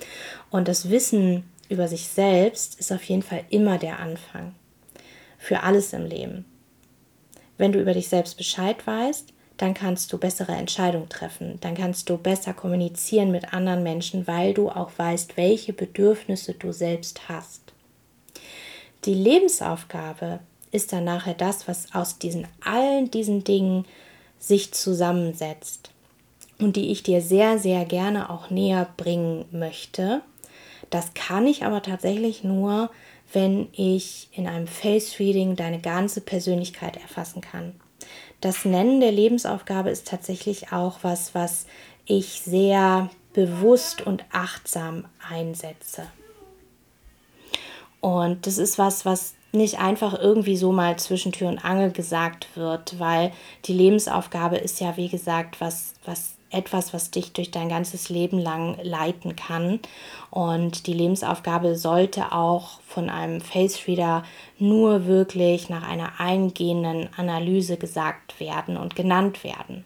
Und 0.49 0.67
das 0.67 0.89
Wissen 0.89 1.43
über 1.69 1.87
sich 1.87 2.07
selbst 2.07 2.79
ist 2.79 2.91
auf 2.91 3.03
jeden 3.03 3.21
Fall 3.21 3.43
immer 3.51 3.77
der 3.77 3.99
Anfang 3.99 4.55
für 5.39 5.63
alles 5.63 5.93
im 5.93 6.05
Leben. 6.05 6.45
Wenn 7.57 7.71
du 7.71 7.81
über 7.81 7.93
dich 7.93 8.09
selbst 8.09 8.37
Bescheid 8.37 8.85
weißt, 8.85 9.33
dann 9.57 9.73
kannst 9.73 10.13
du 10.13 10.17
bessere 10.17 10.53
Entscheidungen 10.53 11.09
treffen, 11.09 11.57
dann 11.61 11.75
kannst 11.75 12.09
du 12.09 12.17
besser 12.17 12.53
kommunizieren 12.53 13.31
mit 13.31 13.53
anderen 13.53 13.83
Menschen, 13.83 14.27
weil 14.27 14.53
du 14.53 14.69
auch 14.69 14.91
weißt, 14.95 15.35
welche 15.35 15.73
Bedürfnisse 15.73 16.53
du 16.53 16.71
selbst 16.71 17.27
hast. 17.27 17.73
Die 19.05 19.13
Lebensaufgabe 19.13 20.39
ist 20.71 20.93
dann 20.93 21.03
nachher 21.03 21.33
das, 21.33 21.67
was 21.67 21.93
aus 21.93 22.19
diesen 22.19 22.47
allen 22.63 23.11
diesen 23.11 23.43
Dingen 23.43 23.85
sich 24.39 24.71
zusammensetzt 24.73 25.91
und 26.59 26.75
die 26.75 26.91
ich 26.91 27.03
dir 27.03 27.21
sehr, 27.21 27.59
sehr 27.59 27.83
gerne 27.85 28.29
auch 28.29 28.49
näher 28.49 28.87
bringen 28.95 29.45
möchte. 29.51 30.21
Das 30.89 31.13
kann 31.13 31.45
ich 31.45 31.65
aber 31.65 31.81
tatsächlich 31.81 32.43
nur, 32.43 32.89
wenn 33.33 33.69
ich 33.73 34.29
in 34.31 34.47
einem 34.47 34.67
Face 34.67 35.19
Reading 35.19 35.55
deine 35.55 35.79
ganze 35.79 36.21
Persönlichkeit 36.21 36.97
erfassen 36.97 37.41
kann. 37.41 37.75
Das 38.41 38.65
Nennen 38.65 39.01
der 39.01 39.11
Lebensaufgabe 39.11 39.89
ist 39.89 40.07
tatsächlich 40.07 40.71
auch 40.71 40.99
was, 41.01 41.35
was 41.35 41.65
ich 42.05 42.41
sehr 42.41 43.09
bewusst 43.33 44.01
und 44.01 44.23
achtsam 44.31 45.05
einsetze. 45.29 46.07
Und 48.01 48.47
das 48.47 48.57
ist 48.57 48.77
was, 48.77 49.05
was 49.05 49.33
nicht 49.51 49.79
einfach 49.79 50.17
irgendwie 50.17 50.57
so 50.57 50.71
mal 50.71 50.97
zwischen 50.97 51.31
Tür 51.31 51.49
und 51.49 51.63
Angel 51.65 51.91
gesagt 51.91 52.47
wird, 52.55 52.99
weil 52.99 53.31
die 53.65 53.73
Lebensaufgabe 53.73 54.57
ist 54.57 54.79
ja, 54.79 54.95
wie 54.95 55.09
gesagt, 55.09 55.59
was, 55.59 55.93
was 56.05 56.35
etwas, 56.51 56.93
was 56.93 57.11
dich 57.11 57.33
durch 57.33 57.51
dein 57.51 57.69
ganzes 57.69 58.09
Leben 58.09 58.39
lang 58.39 58.77
leiten 58.81 59.35
kann. 59.35 59.79
Und 60.31 60.87
die 60.87 60.93
Lebensaufgabe 60.93 61.75
sollte 61.75 62.31
auch 62.31 62.79
von 62.81 63.09
einem 63.09 63.41
Face 63.41 63.87
Reader 63.87 64.23
nur 64.57 65.05
wirklich 65.05 65.69
nach 65.69 65.87
einer 65.87 66.19
eingehenden 66.19 67.09
Analyse 67.15 67.77
gesagt 67.77 68.39
werden 68.39 68.77
und 68.77 68.95
genannt 68.95 69.43
werden. 69.43 69.85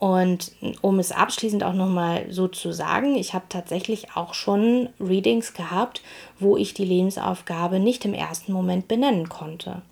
Und 0.00 0.52
um 0.80 0.98
es 0.98 1.12
abschließend 1.12 1.62
auch 1.62 1.74
nochmal 1.74 2.24
so 2.30 2.48
zu 2.48 2.72
sagen, 2.72 3.16
ich 3.16 3.34
habe 3.34 3.44
tatsächlich 3.50 4.16
auch 4.16 4.32
schon 4.32 4.88
Readings 4.98 5.52
gehabt, 5.52 6.00
wo 6.38 6.56
ich 6.56 6.72
die 6.72 6.86
Lebensaufgabe 6.86 7.78
nicht 7.78 8.06
im 8.06 8.14
ersten 8.14 8.54
Moment 8.54 8.88
benennen 8.88 9.28
konnte. 9.28 9.82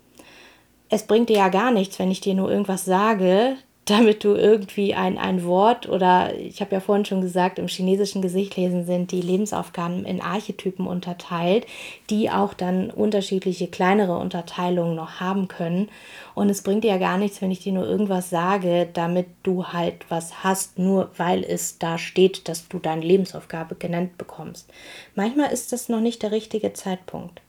Es 0.89 1.05
bringt 1.05 1.29
dir 1.29 1.37
ja 1.37 1.49
gar 1.49 1.69
nichts, 1.69 1.99
wenn 1.99 2.09
ich 2.09 2.21
dir 2.21 2.33
nur 2.33 2.49
irgendwas 2.49 2.85
sage, 2.85 3.57
damit 3.89 4.23
du 4.23 4.35
irgendwie 4.35 4.93
ein, 4.93 5.17
ein 5.17 5.43
Wort 5.43 5.87
oder 5.89 6.35
ich 6.35 6.61
habe 6.61 6.73
ja 6.73 6.79
vorhin 6.79 7.05
schon 7.05 7.21
gesagt, 7.21 7.59
im 7.59 7.67
chinesischen 7.67 8.21
Gesichtlesen 8.21 8.85
sind 8.85 9.11
die 9.11 9.21
Lebensaufgaben 9.21 10.05
in 10.05 10.21
Archetypen 10.21 10.87
unterteilt, 10.87 11.65
die 12.09 12.29
auch 12.29 12.53
dann 12.53 12.91
unterschiedliche 12.91 13.67
kleinere 13.67 14.17
Unterteilungen 14.17 14.95
noch 14.95 15.19
haben 15.19 15.47
können. 15.47 15.89
Und 16.35 16.49
es 16.49 16.61
bringt 16.61 16.83
dir 16.83 16.91
ja 16.91 16.97
gar 16.97 17.17
nichts, 17.17 17.41
wenn 17.41 17.51
ich 17.51 17.59
dir 17.59 17.73
nur 17.73 17.87
irgendwas 17.87 18.29
sage, 18.29 18.87
damit 18.93 19.27
du 19.43 19.65
halt 19.65 20.05
was 20.09 20.43
hast, 20.43 20.77
nur 20.77 21.09
weil 21.17 21.43
es 21.43 21.79
da 21.79 21.97
steht, 21.97 22.47
dass 22.47 22.67
du 22.67 22.79
deine 22.79 23.05
Lebensaufgabe 23.05 23.75
genannt 23.75 24.17
bekommst. 24.17 24.69
Manchmal 25.15 25.51
ist 25.51 25.73
das 25.73 25.89
noch 25.89 26.01
nicht 26.01 26.23
der 26.23 26.31
richtige 26.31 26.73
Zeitpunkt. 26.73 27.41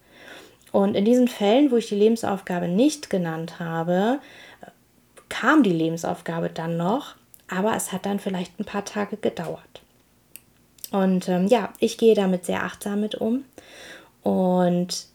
Und 0.73 0.95
in 0.95 1.05
diesen 1.05 1.29
Fällen, 1.29 1.71
wo 1.71 1.77
ich 1.77 1.89
die 1.89 1.97
Lebensaufgabe 1.97 2.69
nicht 2.69 3.11
genannt 3.11 3.59
habe, 3.59 4.21
kam 5.31 5.63
die 5.63 5.73
Lebensaufgabe 5.73 6.51
dann 6.51 6.77
noch, 6.77 7.15
aber 7.49 7.75
es 7.75 7.93
hat 7.93 8.05
dann 8.05 8.21
vielleicht 8.21 8.61
ein 8.61 8.67
paar 8.67 8.85
Tage 8.85 9.17
gedauert. 9.17 9.81
Und 10.91 11.29
ähm, 11.29 11.47
ja, 11.47 11.73
ich 11.79 11.97
gehe 11.97 12.15
damit 12.15 12.45
sehr 12.45 12.65
achtsam 12.65 13.01
mit 13.01 13.15
um 13.15 13.45
und 14.23 15.07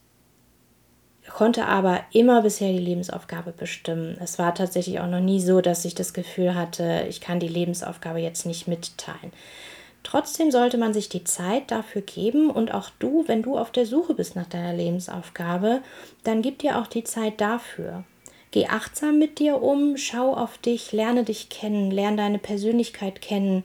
konnte 1.30 1.65
aber 1.65 2.01
immer 2.12 2.41
bisher 2.41 2.71
die 2.71 2.80
Lebensaufgabe 2.80 3.51
bestimmen. 3.51 4.17
Es 4.21 4.39
war 4.39 4.56
tatsächlich 4.56 4.99
auch 4.99 5.08
noch 5.08 5.19
nie 5.19 5.41
so, 5.41 5.60
dass 5.60 5.86
ich 5.86 5.93
das 5.93 6.13
Gefühl 6.13 6.56
hatte, 6.56 7.06
ich 7.10 7.19
kann 7.19 7.39
die 7.39 7.47
Lebensaufgabe 7.47 8.19
jetzt 8.19 8.45
nicht 8.45 8.67
mitteilen. 8.67 9.34
Trotzdem 10.04 10.51
sollte 10.51 10.78
man 10.78 10.93
sich 10.93 11.10
die 11.10 11.23
Zeit 11.23 11.71
dafür 11.71 12.04
geben 12.04 12.51
und 12.51 12.73
auch 12.73 12.91
du, 12.99 13.25
wenn 13.28 13.41
du 13.41 13.58
auf 13.58 13.71
der 13.71 13.86
Suche 13.86 14.13
bist 14.13 14.36
nach 14.36 14.45
deiner 14.45 14.73
Lebensaufgabe, 14.73 15.82
dann 16.23 16.41
gib 16.41 16.60
dir 16.60 16.80
auch 16.80 16.88
die 16.88 17.04
Zeit 17.04 17.41
dafür. 17.41 18.04
Geh 18.56 18.68
achtsam 18.68 19.20
mit 19.20 19.39
dir 19.39 19.62
um, 19.62 19.98
schau 19.98 20.34
auf 20.34 20.58
dich, 20.58 20.94
lerne 20.94 21.26
dich 21.26 21.50
kennen, 21.50 21.91
lerne 21.91 22.15
deine 22.15 22.39
Persönlichkeit 22.39 23.22
kennen. 23.22 23.63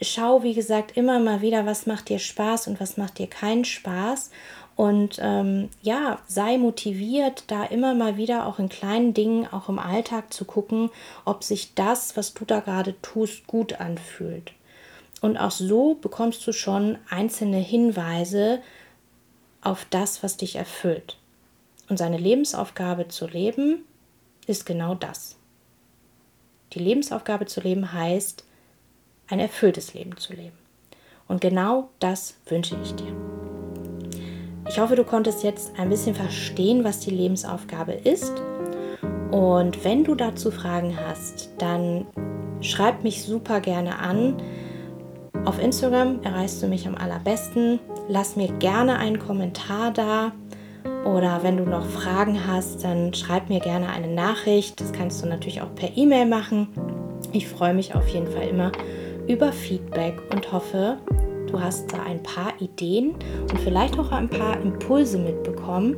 schau, 0.00 0.44
wie 0.44 0.54
gesagt, 0.54 0.96
immer 0.96 1.18
mal 1.18 1.40
wieder, 1.40 1.66
was 1.66 1.86
macht 1.86 2.08
dir 2.08 2.20
Spaß 2.20 2.68
und 2.68 2.78
was 2.78 2.96
macht 2.96 3.18
dir 3.18 3.26
keinen 3.26 3.64
Spaß. 3.64 4.30
Und 4.76 5.18
ähm, 5.20 5.70
ja, 5.82 6.20
sei 6.28 6.56
motiviert, 6.56 7.42
da 7.48 7.64
immer 7.64 7.94
mal 7.94 8.16
wieder 8.16 8.46
auch 8.46 8.60
in 8.60 8.68
kleinen 8.68 9.12
Dingen, 9.12 9.48
auch 9.52 9.68
im 9.68 9.80
Alltag 9.80 10.32
zu 10.32 10.44
gucken, 10.44 10.90
ob 11.24 11.42
sich 11.42 11.74
das, 11.74 12.16
was 12.16 12.32
du 12.32 12.44
da 12.44 12.60
gerade 12.60 12.94
tust, 13.02 13.48
gut 13.48 13.80
anfühlt. 13.80 14.52
Und 15.20 15.36
auch 15.36 15.50
so 15.50 15.94
bekommst 15.94 16.46
du 16.46 16.52
schon 16.52 16.96
einzelne 17.10 17.58
Hinweise 17.58 18.60
auf 19.62 19.84
das, 19.90 20.22
was 20.22 20.36
dich 20.36 20.54
erfüllt. 20.54 21.16
Und 21.88 21.96
seine 21.96 22.18
Lebensaufgabe 22.18 23.08
zu 23.08 23.26
leben, 23.26 23.84
ist 24.46 24.66
genau 24.66 24.94
das. 24.94 25.36
Die 26.72 26.78
Lebensaufgabe 26.78 27.46
zu 27.46 27.60
leben 27.60 27.92
heißt, 27.92 28.44
ein 29.28 29.40
erfülltes 29.40 29.94
Leben 29.94 30.16
zu 30.16 30.32
leben. 30.32 30.56
Und 31.28 31.40
genau 31.40 31.90
das 31.98 32.36
wünsche 32.46 32.76
ich 32.82 32.94
dir. 32.94 33.12
Ich 34.68 34.78
hoffe, 34.80 34.96
du 34.96 35.04
konntest 35.04 35.42
jetzt 35.42 35.78
ein 35.78 35.88
bisschen 35.88 36.14
verstehen, 36.14 36.84
was 36.84 37.00
die 37.00 37.10
Lebensaufgabe 37.10 37.92
ist. 37.92 38.32
Und 39.30 39.84
wenn 39.84 40.04
du 40.04 40.14
dazu 40.14 40.50
Fragen 40.50 40.96
hast, 40.96 41.50
dann 41.58 42.06
schreib 42.60 43.02
mich 43.02 43.22
super 43.22 43.60
gerne 43.60 43.98
an. 43.98 44.36
Auf 45.44 45.60
Instagram 45.60 46.22
erreichst 46.22 46.62
du 46.62 46.66
mich 46.66 46.86
am 46.86 46.96
allerbesten. 46.96 47.78
Lass 48.08 48.36
mir 48.36 48.48
gerne 48.58 48.98
einen 48.98 49.18
Kommentar 49.18 49.92
da. 49.92 50.32
Oder 51.06 51.44
wenn 51.44 51.56
du 51.56 51.64
noch 51.64 51.86
Fragen 51.86 52.48
hast, 52.48 52.82
dann 52.82 53.14
schreib 53.14 53.48
mir 53.48 53.60
gerne 53.60 53.90
eine 53.90 54.08
Nachricht. 54.08 54.80
Das 54.80 54.92
kannst 54.92 55.22
du 55.22 55.28
natürlich 55.28 55.62
auch 55.62 55.72
per 55.76 55.96
E-Mail 55.96 56.26
machen. 56.26 56.68
Ich 57.32 57.46
freue 57.46 57.74
mich 57.74 57.94
auf 57.94 58.08
jeden 58.08 58.26
Fall 58.26 58.48
immer 58.48 58.72
über 59.28 59.52
Feedback 59.52 60.20
und 60.32 60.50
hoffe, 60.50 60.98
du 61.46 61.60
hast 61.60 61.92
da 61.92 62.02
ein 62.02 62.22
paar 62.24 62.60
Ideen 62.60 63.14
und 63.50 63.60
vielleicht 63.60 63.98
auch 64.00 64.10
ein 64.10 64.28
paar 64.28 64.60
Impulse 64.60 65.18
mitbekommen, 65.18 65.96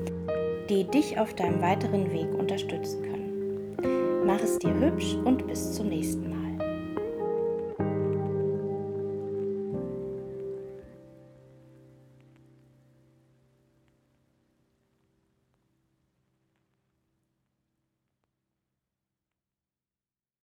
die 0.68 0.84
dich 0.84 1.18
auf 1.18 1.32
deinem 1.34 1.62
weiteren 1.62 2.12
Weg 2.12 2.28
unterstützen 2.38 3.02
können. 3.02 4.24
Mach 4.26 4.40
es 4.40 4.58
dir 4.58 4.74
hübsch 4.78 5.16
und 5.24 5.46
bis 5.46 5.72
zum 5.72 5.88
nächsten 5.88 6.28
Mal. 6.28 6.37